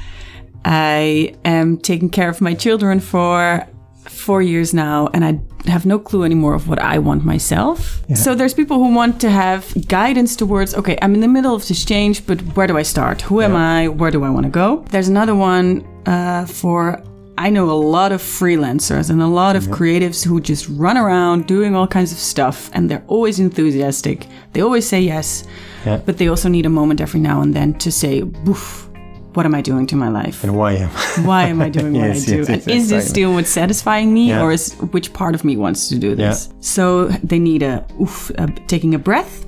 I 0.65 1.35
am 1.45 1.77
taking 1.77 2.09
care 2.09 2.29
of 2.29 2.41
my 2.41 2.53
children 2.53 2.99
for 2.99 3.65
four 4.05 4.41
years 4.41 4.73
now, 4.73 5.09
and 5.13 5.23
I 5.25 5.39
have 5.69 5.85
no 5.85 5.97
clue 5.99 6.23
anymore 6.23 6.53
of 6.55 6.67
what 6.67 6.79
I 6.79 6.99
want 6.99 7.23
myself. 7.25 8.01
So 8.15 8.35
there's 8.35 8.53
people 8.53 8.77
who 8.77 8.93
want 8.93 9.19
to 9.21 9.29
have 9.29 9.73
guidance 9.87 10.35
towards, 10.35 10.75
okay, 10.75 10.97
I'm 11.01 11.13
in 11.15 11.21
the 11.21 11.27
middle 11.27 11.55
of 11.55 11.67
this 11.67 11.83
change, 11.85 12.25
but 12.25 12.39
where 12.55 12.67
do 12.67 12.77
I 12.77 12.83
start? 12.83 13.21
Who 13.21 13.41
am 13.41 13.55
I? 13.55 13.87
Where 13.87 14.11
do 14.11 14.23
I 14.23 14.29
want 14.29 14.45
to 14.45 14.49
go? 14.51 14.85
There's 14.91 15.07
another 15.07 15.35
one 15.35 15.85
uh, 16.05 16.45
for. 16.45 17.01
I 17.35 17.49
know 17.49 17.71
a 17.71 17.73
lot 17.73 18.11
of 18.11 18.21
freelancers 18.21 19.09
and 19.09 19.19
a 19.19 19.25
lot 19.27 19.55
of 19.55 19.63
creatives 19.69 20.23
who 20.23 20.39
just 20.39 20.67
run 20.69 20.97
around 20.97 21.47
doing 21.47 21.75
all 21.75 21.87
kinds 21.87 22.11
of 22.11 22.19
stuff 22.19 22.69
and 22.73 22.91
they're 22.91 23.03
always 23.07 23.39
enthusiastic. 23.39 24.27
They 24.51 24.61
always 24.61 24.87
say 24.87 25.01
yes, 25.01 25.43
Yeah. 25.83 25.97
but 26.05 26.19
they 26.19 26.27
also 26.27 26.47
need 26.47 26.67
a 26.67 26.69
moment 26.69 27.01
every 27.01 27.19
now 27.19 27.41
and 27.41 27.51
then 27.55 27.73
to 27.79 27.91
say, 27.91 28.21
Boof, 28.21 28.87
what 29.35 29.45
am 29.45 29.55
I 29.55 29.61
doing 29.61 29.87
to 29.87 29.95
my 29.95 30.09
life? 30.09 30.43
And 30.43 30.55
why 30.55 30.73
am 30.73 30.89
Why 31.25 31.43
am 31.47 31.61
I 31.61 31.69
doing 31.69 31.93
what 31.93 32.07
Yes, 32.07 32.23
I 32.27 32.31
do? 32.31 32.37
yes, 32.37 32.49
and 32.49 32.57
yes, 32.67 32.67
is 32.83 32.89
this 32.89 33.09
still 33.09 33.33
what's 33.33 33.49
satisfying 33.49 34.13
me, 34.13 34.29
Yeah. 34.29 34.43
or 34.43 34.51
is 34.51 34.73
which 34.91 35.11
part 35.13 35.35
of 35.35 35.43
me 35.43 35.57
wants 35.57 35.89
to 35.89 35.95
do 35.95 36.15
this? 36.15 36.49
So 36.59 37.07
they 37.29 37.39
need 37.39 37.63
a 37.63 37.83
oof, 38.01 38.31
uh, 38.37 38.47
taking 38.67 38.93
a 38.95 38.99
breath, 38.99 39.45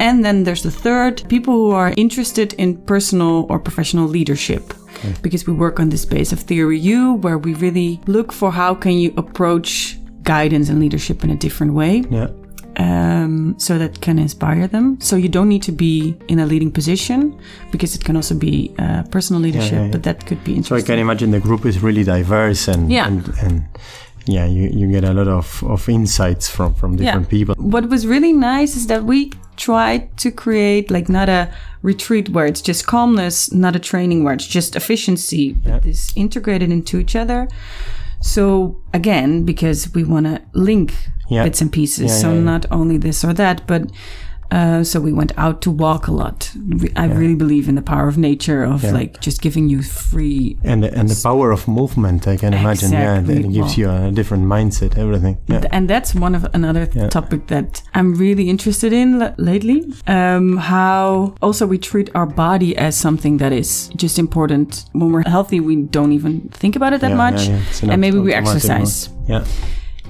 And 0.00 0.24
then 0.24 0.44
there's 0.44 0.62
the 0.62 0.70
third 0.70 1.22
people 1.28 1.52
who 1.54 1.72
are 1.72 1.92
interested 1.96 2.52
in 2.58 2.76
personal 2.86 3.46
or 3.50 3.58
professional 3.58 4.06
leadership. 4.08 4.62
Because 5.22 5.46
we 5.48 5.52
work 5.52 5.80
on 5.80 5.88
this 5.90 6.04
base 6.06 6.30
of 6.34 6.38
theory 6.40 6.78
U, 6.96 7.14
where 7.24 7.38
we 7.38 7.54
really 7.54 7.98
look 8.06 8.32
for 8.32 8.52
how 8.52 8.74
can 8.74 8.92
you 8.92 9.10
approach 9.16 9.98
guidance 10.22 10.70
and 10.70 10.78
leadership 10.80 11.24
in 11.24 11.30
a 11.30 11.36
different 11.36 11.72
way 11.74 12.02
Yeah. 12.10 12.28
Um, 12.76 13.54
so 13.58 13.78
that 13.78 14.00
can 14.00 14.18
inspire 14.18 14.66
them. 14.68 15.00
So 15.00 15.16
you 15.16 15.28
don't 15.28 15.48
need 15.48 15.62
to 15.64 15.72
be 15.72 16.16
in 16.28 16.38
a 16.38 16.46
leading 16.46 16.70
position 16.70 17.38
because 17.72 17.94
it 17.94 18.04
can 18.04 18.16
also 18.16 18.34
be 18.34 18.74
uh, 18.78 19.02
personal 19.10 19.42
leadership, 19.42 19.72
yeah, 19.72 19.84
yeah. 19.84 19.90
but 19.90 20.02
that 20.04 20.26
could 20.26 20.42
be 20.44 20.54
interesting. 20.54 20.78
So 20.78 20.84
I 20.84 20.86
can 20.86 20.98
imagine 20.98 21.30
the 21.30 21.40
group 21.40 21.66
is 21.66 21.82
really 21.82 22.04
diverse 22.04 22.68
and 22.68 22.90
Yeah. 22.90 23.06
and, 23.08 23.28
and 23.42 23.64
yeah, 24.26 24.44
you, 24.46 24.68
you 24.68 24.90
get 24.90 25.04
a 25.04 25.12
lot 25.14 25.26
of, 25.26 25.64
of 25.64 25.88
insights 25.88 26.48
from, 26.48 26.74
from 26.74 26.96
different 26.96 27.30
people. 27.30 27.54
What 27.56 27.88
was 27.88 28.06
really 28.06 28.32
nice 28.32 28.76
is 28.76 28.86
that 28.88 29.04
we 29.04 29.32
tried 29.56 30.16
to 30.18 30.30
create 30.30 30.90
like 30.90 31.08
not 31.08 31.28
a 31.28 31.50
retreat 31.82 32.28
where 32.28 32.44
it's 32.46 32.60
just 32.60 32.86
calmness, 32.86 33.52
not 33.52 33.74
a 33.74 33.78
training 33.78 34.24
where 34.24 34.34
it's 34.34 34.46
just 34.46 34.76
efficiency, 34.76 35.54
but 35.54 35.82
this 35.82 36.12
integrated 36.14 36.70
into 36.70 36.98
each 36.98 37.16
other. 37.16 37.48
So 38.20 38.80
again, 38.92 39.44
because 39.44 39.92
we 39.94 40.04
want 40.04 40.26
to 40.26 40.40
link 40.54 40.92
Yeah. 41.30 41.44
bits 41.44 41.60
and 41.60 41.70
pieces, 41.70 42.10
Yeah, 42.10 42.20
so 42.22 42.40
not 42.40 42.66
only 42.70 42.98
this 42.98 43.24
or 43.24 43.32
that, 43.34 43.66
but 43.66 43.82
uh, 44.50 44.82
so 44.82 45.00
we 45.00 45.12
went 45.12 45.32
out 45.36 45.60
to 45.62 45.70
walk 45.70 46.06
a 46.08 46.12
lot. 46.12 46.50
Re- 46.68 46.92
I 46.96 47.06
really 47.06 47.34
believe 47.34 47.68
in 47.68 47.74
the 47.74 47.82
power 47.82 48.08
of 48.08 48.16
nature, 48.16 48.64
of 48.64 48.82
like 48.84 49.20
just 49.20 49.42
giving 49.42 49.68
you 49.68 49.82
free 49.82 50.56
And 50.64 50.82
the, 50.82 50.90
and 50.98 51.08
the 51.08 51.20
power 51.22 51.50
of 51.52 51.66
movement, 51.68 52.26
I 52.26 52.36
can 52.36 52.54
imagine. 52.54 52.92
Yeah, 52.92 53.18
Exactly. 53.18 53.44
it 53.44 53.52
gives 53.52 53.76
you 53.78 53.90
a 53.90 54.10
different 54.10 54.44
mindset, 54.46 54.96
everything. 54.96 55.36
Yeah. 55.48 55.64
and 55.70 55.88
that's 55.90 56.14
one 56.14 56.34
of 56.34 56.46
another 56.54 56.86
topic 57.10 57.46
that 57.48 57.82
I'm 57.94 58.14
really 58.14 58.48
interested 58.48 58.92
in 58.92 59.20
l- 59.22 59.34
lately. 59.36 59.84
Um, 60.06 60.56
how 60.56 61.34
also 61.42 61.66
we 61.66 61.78
treat 61.78 62.08
our 62.14 62.26
body 62.26 62.76
as 62.76 62.96
something 62.96 63.38
that 63.38 63.52
is 63.52 63.88
just 63.96 64.18
important. 64.18 64.84
When 64.92 65.12
we're 65.12 65.28
healthy, 65.28 65.60
we 65.60 65.76
don't 65.76 66.12
even 66.12 66.48
think 66.60 66.76
about 66.76 66.92
it 66.92 67.00
that 67.00 67.10
Yeah, 67.10 67.16
much, 67.30 67.48
yeah, 67.48 67.60
yeah. 67.82 67.92
And 67.92 68.00
maybe 68.00 68.18
we 68.18 68.32
exercise. 68.34 69.10
Yeah. 69.28 69.44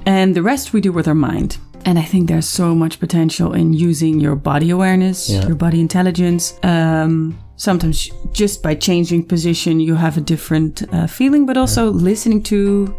and 0.06 0.34
the 0.34 0.42
rest 0.42 0.72
we 0.72 0.80
do 0.80 0.92
with 0.92 1.08
our 1.08 1.14
mind. 1.14 1.58
And 1.84 1.98
I 1.98 2.02
think 2.02 2.28
there's 2.28 2.48
so 2.48 2.74
much 2.74 2.98
potential 3.00 3.52
in 3.54 3.72
using 3.72 4.20
your 4.20 4.36
body 4.36 4.70
awareness, 4.70 5.28
Yeah. 5.30 5.46
your 5.46 5.56
body 5.56 5.80
intelligence. 5.80 6.54
Um, 6.62 7.38
sometimes 7.56 8.10
just 8.32 8.62
by 8.62 8.74
changing 8.74 9.24
position, 9.24 9.80
you 9.80 9.94
have 9.94 10.16
a 10.18 10.20
different 10.20 10.82
uh, 10.92 11.06
feeling, 11.06 11.46
but 11.46 11.56
also 11.56 11.90
listening 11.90 12.42
to 12.44 12.94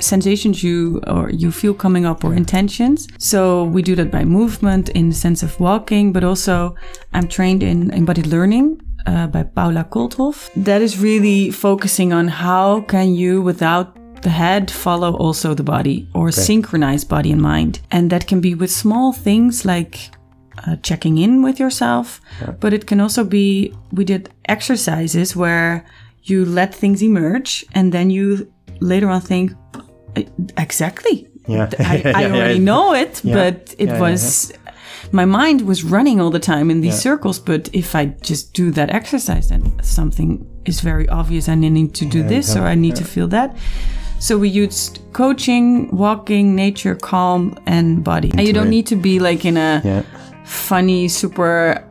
sensations 0.00 0.62
you 0.62 1.00
or 1.06 1.30
you 1.30 1.50
feel 1.50 1.74
coming 1.74 2.06
up 2.06 2.24
or 2.24 2.32
intentions. 2.34 3.08
So 3.18 3.64
we 3.64 3.82
do 3.82 3.94
that 3.96 4.10
by 4.10 4.24
movement 4.24 4.90
in 4.90 5.08
the 5.08 5.14
sense 5.14 5.42
of 5.42 5.58
walking, 5.58 6.12
but 6.12 6.22
also 6.22 6.74
I'm 7.12 7.26
trained 7.28 7.62
in 7.62 7.90
embodied 7.92 8.26
learning. 8.26 8.80
Uh, 9.06 9.26
by 9.26 9.42
Paula 9.42 9.84
Kolthoff. 9.90 10.50
That 10.64 10.82
is 10.82 10.98
really 10.98 11.50
focusing 11.50 12.12
on 12.12 12.28
how 12.28 12.82
can 12.82 13.14
you, 13.14 13.40
without 13.40 13.96
the 14.22 14.30
head, 14.30 14.70
follow 14.70 15.14
also 15.16 15.54
the 15.54 15.62
body 15.62 16.08
or 16.14 16.30
synchronize 16.32 17.04
body 17.04 17.32
and 17.32 17.40
mind. 17.42 17.80
And 17.90 18.10
that 18.10 18.26
can 18.26 18.40
be 18.40 18.54
with 18.54 18.70
small 18.70 19.12
things 19.12 19.64
like 19.64 20.10
uh, 20.66 20.76
checking 20.82 21.18
in 21.18 21.42
with 21.42 21.58
yourself, 21.60 22.20
but 22.60 22.72
it 22.72 22.86
can 22.86 23.00
also 23.00 23.24
be 23.24 23.72
we 23.92 24.04
did 24.04 24.28
exercises 24.48 25.36
where 25.36 25.84
you 26.24 26.44
let 26.44 26.74
things 26.74 27.02
emerge 27.02 27.64
and 27.74 27.92
then 27.92 28.10
you 28.10 28.46
later 28.80 29.08
on 29.08 29.20
think 29.20 29.52
"Uh, 30.16 30.22
exactly 30.56 31.26
Yeah. 31.46 31.70
I, 31.78 31.84
I 31.88 31.94
Yeah, 31.96 32.20
yeah, 32.20 32.34
already 32.34 32.54
yeah. 32.58 32.64
know 32.70 32.92
it 32.94 33.20
Yeah. 33.24 33.34
but 33.34 33.74
it 33.78 33.86
Yeah, 33.88 33.94
yeah, 33.94 34.00
was 34.00 34.52
my 35.12 35.24
mind 35.24 35.62
was 35.62 35.82
running 35.84 36.20
all 36.20 36.30
the 36.30 36.40
time 36.54 36.70
in 36.70 36.80
these 36.82 36.98
circles 37.00 37.38
but 37.38 37.68
if 37.72 37.94
i 37.94 38.04
just 38.30 38.52
do 38.52 38.70
that 38.72 38.90
exercise 38.90 39.48
then 39.48 39.62
something 39.82 40.44
is 40.66 40.80
very 40.80 41.08
obvious 41.08 41.48
i 41.48 41.54
need 41.54 41.94
to 41.94 42.04
do 42.04 42.22
this 42.28 42.56
or 42.56 42.62
i 42.72 42.74
need 42.74 42.96
to 42.96 43.04
feel 43.04 43.28
that 43.28 43.56
so 44.18 44.36
we 44.38 44.48
used 44.48 45.00
coaching 45.12 45.88
walking 45.96 46.54
nature 46.54 46.94
calm 46.94 47.56
and 47.66 48.02
body. 48.04 48.30
And 48.36 48.46
you 48.46 48.52
don't 48.52 48.70
need 48.70 48.86
to 48.86 48.96
be 48.96 49.18
like 49.18 49.44
in 49.44 49.56
a 49.56 49.80
Yeah. 49.84 50.02
funny 50.44 51.08
super 51.08 51.84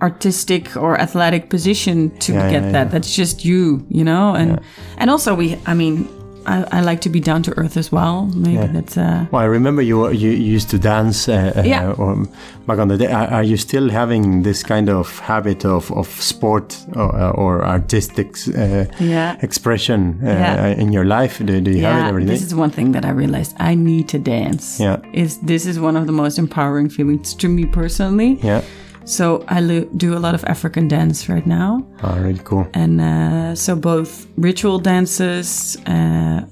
artistic 0.00 0.76
or 0.76 0.98
athletic 1.00 1.50
position 1.50 2.10
to 2.20 2.32
Yeah, 2.32 2.50
get 2.50 2.62
yeah, 2.62 2.72
that. 2.72 2.90
that's 2.90 3.14
just 3.14 3.44
you 3.44 3.84
you 3.88 4.04
know? 4.04 4.34
And 4.34 4.60
and 4.98 5.10
also 5.10 5.34
we 5.34 5.56
i 5.66 5.74
mean 5.74 6.08
I, 6.54 6.78
I 6.78 6.80
like 6.90 7.00
to 7.06 7.10
be 7.16 7.20
down 7.20 7.42
to 7.42 7.50
earth 7.60 7.76
as 7.76 7.88
well 7.92 8.14
maybe 8.44 8.54
Yeah. 8.54 8.72
that's 8.76 8.96
uh 8.96 9.26
Well, 9.32 9.42
I 9.42 9.48
remember 9.58 9.82
you 9.82 9.98
were- 10.00 10.12
you 10.24 10.30
used 10.56 10.68
to 10.70 10.78
dance. 10.78 11.18
Uh, 11.28 11.34
uh, 11.56 11.62
Yeah. 11.74 11.92
or 12.02 12.26
back 12.66 12.78
on 12.78 12.88
the 12.88 12.96
day. 12.96 13.10
Are, 13.12 13.28
are 13.38 13.44
you 13.50 13.56
still 13.56 13.88
having 13.90 14.42
this 14.42 14.62
kind 14.62 14.88
of 14.88 15.18
habit 15.20 15.64
of, 15.64 15.90
of 15.92 16.06
sport 16.32 16.76
or, 16.96 17.10
uh, 17.22 17.30
or 17.42 17.64
artistic 17.64 18.28
uh, 18.48 18.84
Yeah. 19.00 19.36
expression 19.42 20.00
uh, 20.22 20.26
Yeah. 20.26 20.80
in 20.82 20.92
your 20.92 21.04
life? 21.18 21.34
Do, 21.46 21.60
do 21.60 21.70
you 21.70 21.84
have 21.84 21.98
it 22.04 22.08
every 22.08 22.24
day? 22.24 22.32
this 22.34 22.42
is 22.46 22.54
one 22.54 22.70
thing 22.70 22.92
that 22.92 23.04
I 23.04 23.10
realized 23.22 23.52
I 23.70 23.74
need 23.74 24.08
to 24.08 24.18
dance. 24.18 24.64
Yeah. 24.84 24.96
is 25.12 25.38
this 25.52 25.64
is 25.66 25.76
one 25.78 25.96
of 26.00 26.04
the 26.06 26.12
most 26.22 26.38
empowering 26.38 26.88
feelings 26.90 27.34
to 27.34 27.48
me 27.48 27.64
personally. 27.80 28.38
yeah. 28.42 28.60
So 29.08 29.42
I 29.48 29.60
do 29.96 30.14
a 30.14 30.20
lot 30.20 30.34
of 30.34 30.44
African 30.44 30.86
dance 30.86 31.28
right 31.30 31.46
now, 31.46 31.82
Oh, 32.02 32.18
really 32.20 32.40
cool. 32.44 32.66
and 32.74 33.00
uh, 33.00 33.54
so 33.54 33.74
both 33.74 34.26
ritual 34.36 34.78
dances, 34.78 35.76
uh, 35.86 36.42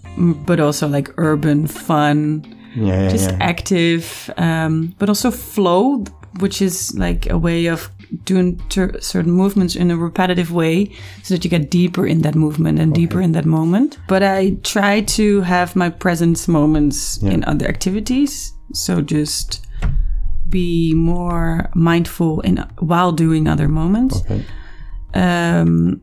but 0.47 0.59
also 0.59 0.89
like 0.89 1.11
urban 1.19 1.67
fun, 1.67 2.45
Yeah, 2.75 3.03
yeah, 3.03 3.09
just 3.11 3.31
yeah. 3.31 3.39
active, 3.41 4.31
um, 4.39 4.95
but 4.99 5.09
also 5.09 5.31
flow, 5.31 6.05
which 6.41 6.63
is 6.63 6.95
like 6.97 7.29
a 7.31 7.37
way 7.37 7.67
of 7.67 7.91
doing 8.25 8.59
certain 9.01 9.33
movements 9.33 9.77
in 9.77 9.91
a 9.91 9.97
repetitive 9.97 10.51
way 10.53 10.91
so 11.23 11.35
that 11.35 11.45
you 11.45 11.51
get 11.51 11.71
deeper 11.71 12.07
in 12.07 12.23
that 12.23 12.35
movement 12.35 12.79
and 12.79 12.95
deeper 12.95 13.21
in 13.21 13.33
that 13.33 13.45
moment. 13.45 13.99
But 14.09 14.23
I 14.23 14.57
try 14.63 15.03
to 15.03 15.41
have 15.43 15.77
my 15.77 15.91
presence 15.91 16.49
moments 16.49 17.19
in 17.23 17.45
other 17.45 17.67
activities. 17.69 18.53
So 18.73 19.03
just 19.03 19.66
be 20.49 20.95
more 20.95 21.71
mindful 21.75 22.41
in 22.41 22.59
while 22.79 23.13
doing 23.13 23.49
other 23.49 23.69
moments. 23.69 24.23
Okay. 24.23 24.45
Um, 25.15 26.03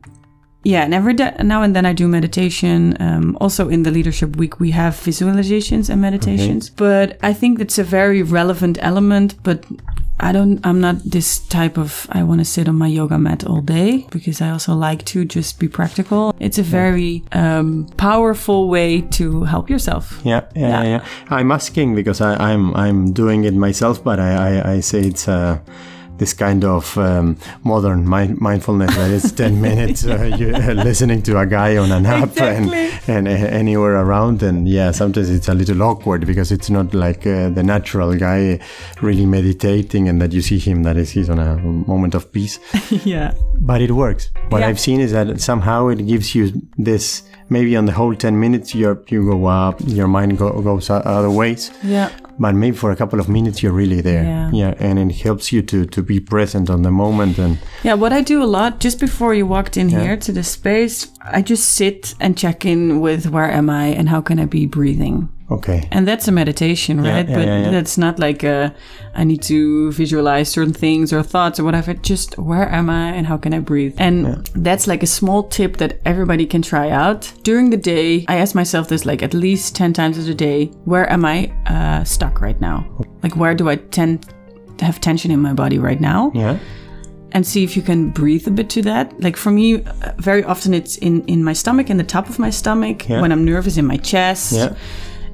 yeah, 0.63 0.84
and 0.84 0.93
every 0.93 1.13
now 1.13 1.62
and 1.62 1.75
then 1.75 1.86
I 1.86 1.91
do 1.93 2.08
meditation. 2.08 2.95
Um, 3.01 3.38
also 3.41 3.67
in 3.67 3.84
the 3.84 3.91
leadership 3.91 4.38
week, 4.38 4.60
we 4.60 4.71
have 4.71 4.93
visualizations 4.93 5.89
and 5.89 6.01
meditations. 6.01 6.69
But 6.69 7.19
I 7.21 7.34
think 7.34 7.60
it's 7.60 7.77
a 7.77 7.84
very 7.84 8.23
relevant 8.23 8.77
element. 8.82 9.36
But 9.43 9.65
I 10.19 10.32
don't. 10.32 10.65
I'm 10.65 10.80
not 10.80 11.04
this 11.04 11.39
type 11.39 11.78
of. 11.78 12.08
I 12.12 12.23
want 12.23 12.39
to 12.39 12.45
sit 12.45 12.67
on 12.67 12.76
my 12.76 12.88
yoga 12.88 13.17
mat 13.17 13.43
all 13.45 13.62
day 13.62 14.06
because 14.12 14.41
I 14.41 14.49
also 14.52 14.73
like 14.73 15.04
to 15.06 15.26
just 15.26 15.60
be 15.60 15.67
practical. 15.67 16.36
It's 16.39 16.58
a 16.58 16.63
very 16.63 17.23
um, 17.32 17.88
powerful 17.97 18.69
way 18.69 19.02
to 19.02 19.43
help 19.43 19.69
yourself. 19.69 20.21
Yeah, 20.23 20.41
yeah, 20.56 20.67
yeah. 20.67 20.84
Yeah. 20.84 20.89
yeah. 20.89 21.06
I'm 21.30 21.52
asking 21.52 21.95
because 21.95 22.21
I, 22.21 22.36
I'm 22.36 22.73
I'm 22.76 23.12
doing 23.12 23.43
it 23.43 23.54
myself, 23.54 24.04
but 24.04 24.19
I 24.19 24.60
I, 24.60 24.71
I 24.73 24.80
say 24.82 25.02
it's 25.02 25.28
uh, 25.28 25.60
this 26.17 26.34
kind 26.34 26.63
of 26.63 26.97
um, 26.97 27.38
modern 27.63 28.06
mind, 28.08 28.39
mindfulness 28.39 28.95
that 28.95 29.12
is 29.12 29.32
ten 29.32 29.60
minutes 29.67 30.06
uh, 30.06 30.36
you, 30.38 30.54
uh, 30.56 30.73
listening 30.73 31.21
to 31.23 31.39
a 31.39 31.45
guy 31.45 31.78
on 31.78 31.91
an 31.91 32.06
app 32.06 32.30
Exactly. 32.30 32.89
and, 33.08 33.28
and 33.28 33.28
uh, 33.28 33.32
anywhere 33.32 33.95
around, 33.95 34.43
and 34.43 34.67
yeah, 34.67 34.91
sometimes 34.91 35.30
it's 35.30 35.47
a 35.49 35.54
little 35.54 35.82
awkward 35.82 36.26
because 36.28 36.52
it's 36.52 36.69
not 36.69 36.93
like 36.93 37.26
uh, 37.26 37.49
the 37.49 37.63
natural 37.63 38.15
guy 38.15 38.60
really 39.02 39.26
meditating, 39.26 40.08
and 40.08 40.21
that 40.21 40.32
you 40.34 40.41
see 40.41 40.60
him 40.60 40.84
that 40.84 40.97
is 40.97 41.10
he's 41.12 41.30
on 41.30 41.39
a 41.39 41.56
moment 41.58 42.13
of 42.15 42.32
peace 42.32 42.60
yeah. 43.06 43.34
but 43.62 43.82
it 43.82 43.91
works. 43.91 44.30
What 44.49 44.60
Yeah. 44.60 44.67
I've 44.67 44.80
seen 44.80 44.99
is 45.02 45.12
that 45.12 45.41
somehow 45.41 45.88
it 45.88 46.06
gives 46.08 46.36
you 46.36 46.52
this. 46.78 47.23
Maybe 47.49 47.76
on 47.76 47.86
the 47.86 47.91
whole 47.91 48.15
ten 48.15 48.39
minutes, 48.39 48.73
you 48.73 49.04
you 49.10 49.26
go 49.26 49.45
up, 49.45 49.80
your 49.86 50.08
mind 50.08 50.38
go, 50.38 50.62
goes 50.62 50.89
other 50.89 51.30
ways. 51.30 51.69
Yeah. 51.84 52.10
But 52.39 52.56
maybe 52.56 52.76
for 52.76 52.91
a 52.91 52.96
couple 52.96 53.19
of 53.19 53.30
minutes, 53.30 53.62
you're 53.62 53.72
really 53.72 54.02
there. 54.02 54.50
Yeah. 54.54 54.74
and 54.80 55.00
it 55.00 55.15
helps 55.24 55.52
you 55.52 55.62
to 55.63 55.86
to 55.86 56.02
be 56.02 56.19
present 56.19 56.69
on 56.69 56.82
the 56.82 56.91
moment. 56.91 57.38
And 57.38 57.58
Yeah, 57.84 57.96
what 57.96 58.13
I 58.13 58.22
do 58.22 58.43
a 58.43 58.46
lot 58.46 58.80
just 58.80 59.00
before 59.00 59.34
you 59.34 59.48
walked 59.48 59.78
in 59.78 59.89
here 59.89 60.17
to 60.17 60.32
the 60.32 60.43
space, 60.43 61.08
I 61.22 61.41
just 61.41 61.69
sit 61.74 62.15
and 62.19 62.38
check 62.38 62.65
in 62.65 63.02
with 63.02 63.26
where 63.28 63.52
am 63.52 63.69
I 63.69 63.88
and 63.88 64.10
how 64.10 64.22
can 64.22 64.39
I 64.39 64.46
be 64.46 64.65
breathing. 64.65 65.30
Okay, 65.51 65.88
And 65.91 66.08
that's 66.08 66.27
a 66.27 66.32
meditation, 66.32 66.97
right? 67.01 67.27
yeah, 67.27 67.36
but 67.36 67.47
yeah, 67.47 67.63
yeah. 67.63 67.71
that's 67.71 67.97
not 67.97 68.19
like 68.19 68.43
a, 68.43 68.73
I 69.13 69.23
need 69.23 69.41
to 69.43 69.91
visualize 69.91 70.49
certain 70.49 70.73
things 70.73 71.12
or 71.13 71.23
thoughts 71.23 71.60
or 71.60 71.63
whatever. 71.63 71.93
Just 71.93 72.38
where 72.38 72.67
am 72.69 72.89
I 72.89 73.10
and 73.10 73.27
how 73.27 73.38
can 73.38 73.53
I 73.53 73.60
breathe? 73.60 73.95
And 73.97 74.45
that's 74.56 74.88
like 74.88 75.03
a 75.03 75.08
small 75.08 75.43
tip 75.43 75.77
that 75.77 75.99
everybody 76.06 76.45
can 76.45 76.62
try 76.62 76.89
out. 76.89 77.32
During 77.43 77.69
the 77.69 77.77
day, 77.77 78.25
I 78.27 78.38
ask 78.38 78.56
myself 78.56 78.88
this 78.88 79.06
like 79.06 79.21
at 79.21 79.34
least 79.34 79.75
10 79.75 79.93
times 79.93 80.17
a 80.17 80.34
day 80.36 80.65
where 80.86 81.10
am 81.12 81.25
I 81.25 81.51
uh, 81.67 82.03
stuck 82.03 82.41
right 82.41 82.60
now? 82.62 82.86
Like, 83.21 83.36
where 83.36 83.56
do 83.56 83.69
I 83.69 83.75
tend 83.77 84.25
to 84.77 84.86
have 84.86 84.99
tension 84.99 85.32
in 85.32 85.39
my 85.39 85.53
body 85.53 85.77
right 85.79 86.01
now? 86.01 86.32
yeah, 86.34 86.58
and 87.36 87.45
see 87.47 87.63
if 87.63 87.75
you 87.75 87.82
can 87.82 88.12
breathe 88.12 88.47
a 88.47 88.51
bit 88.51 88.69
to 88.69 88.82
that. 88.84 89.19
Like 89.19 89.38
for 89.38 89.49
me, 89.51 89.84
uh, 89.84 90.12
very 90.17 90.43
often 90.43 90.73
it's 90.73 90.97
in 90.97 91.23
in 91.25 91.43
my 91.43 91.53
stomach, 91.53 91.89
in 91.89 91.97
the 91.97 92.03
top 92.03 92.29
of 92.29 92.38
my 92.39 92.49
stomach. 92.51 93.10
Yeah. 93.10 93.21
When 93.21 93.32
I'm 93.32 93.43
nervous, 93.43 93.77
in 93.77 93.86
my 93.86 93.97
chest. 93.97 94.53
yeah, 94.53 94.75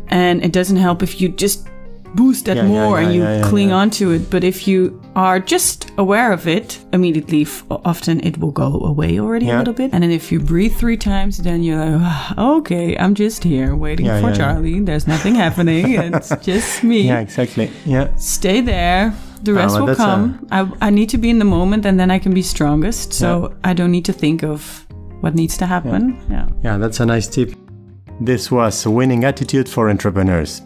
And 0.10 0.44
it 0.44 0.52
doesn't 0.52 0.78
help 0.78 1.04
if 1.04 1.22
you 1.22 1.30
just 1.30 1.68
boost 2.16 2.46
that 2.46 2.58
Yeah, 2.58 2.64
yeah, 2.64 2.70
more 2.70 3.00
yeah, 3.00 3.06
and 3.06 3.16
you 3.16 3.22
yeah, 3.22 3.38
yeah, 3.38 3.50
cling 3.50 3.70
yeah. 3.70 3.76
onto 3.82 4.10
it. 4.12 4.30
But 4.30 4.44
if 4.44 4.68
you 4.68 5.00
are 5.16 5.40
just 5.40 5.92
aware 5.98 6.32
of 6.32 6.48
it 6.48 6.80
immediately, 6.92 7.44
f- 7.44 7.64
often 7.70 8.20
it 8.22 8.38
will 8.40 8.52
go 8.52 8.80
away 8.84 9.20
already 9.20 9.50
a 9.50 9.58
little 9.58 9.74
bit. 9.76 9.94
And 9.94 10.02
then 10.04 10.12
if 10.12 10.32
you 10.32 10.40
breathe 10.40 10.76
three 10.76 10.98
times, 10.98 11.38
then 11.38 11.62
you're 11.64 11.78
like, 11.86 12.02
"Ah, 12.02 12.56
okay, 12.58 12.98
I'm 12.98 13.14
just 13.14 13.44
here 13.44 13.76
waiting 13.76 14.08
Yeah, 14.08 14.20
for 14.22 14.30
yeah, 14.30 14.38
yeah. 14.38 14.54
Charlie. 14.54 14.80
There's 14.80 15.08
nothing 15.08 15.36
happening. 15.36 15.86
It's 16.14 16.34
just 16.46 16.84
me. 16.84 17.02
Yeah, 17.02 17.20
exactly. 17.22 17.70
Yeah. 17.86 18.08
Stay 18.16 18.62
there. 18.62 19.14
The 19.44 19.54
rest 19.54 19.76
well, 19.76 19.86
will 19.86 19.96
come. 19.96 20.48
I, 20.52 20.88
I 20.88 20.90
need 20.90 21.10
to 21.10 21.18
be 21.18 21.30
in 21.30 21.40
the 21.40 21.46
moment 21.46 21.86
and 21.86 21.98
then 22.00 22.12
I 22.12 22.20
can 22.20 22.34
be 22.34 22.42
strongest. 22.42 23.14
So 23.14 23.54
I 23.64 23.74
don't 23.74 23.92
need 23.92 24.06
to 24.06 24.14
think 24.14 24.44
of 24.44 24.86
what 25.22 25.34
needs 25.36 25.58
to 25.58 25.66
happen. 25.66 26.18
Yeah. 26.30 26.48
Yeah, 26.64 26.78
that's 26.78 27.00
a 27.00 27.06
nice 27.06 27.28
tip. 27.28 27.54
This 28.22 28.52
was 28.52 28.86
a 28.86 28.92
Winning 28.92 29.24
Attitude 29.24 29.70
for 29.70 29.90
Entrepreneurs. 29.90 30.62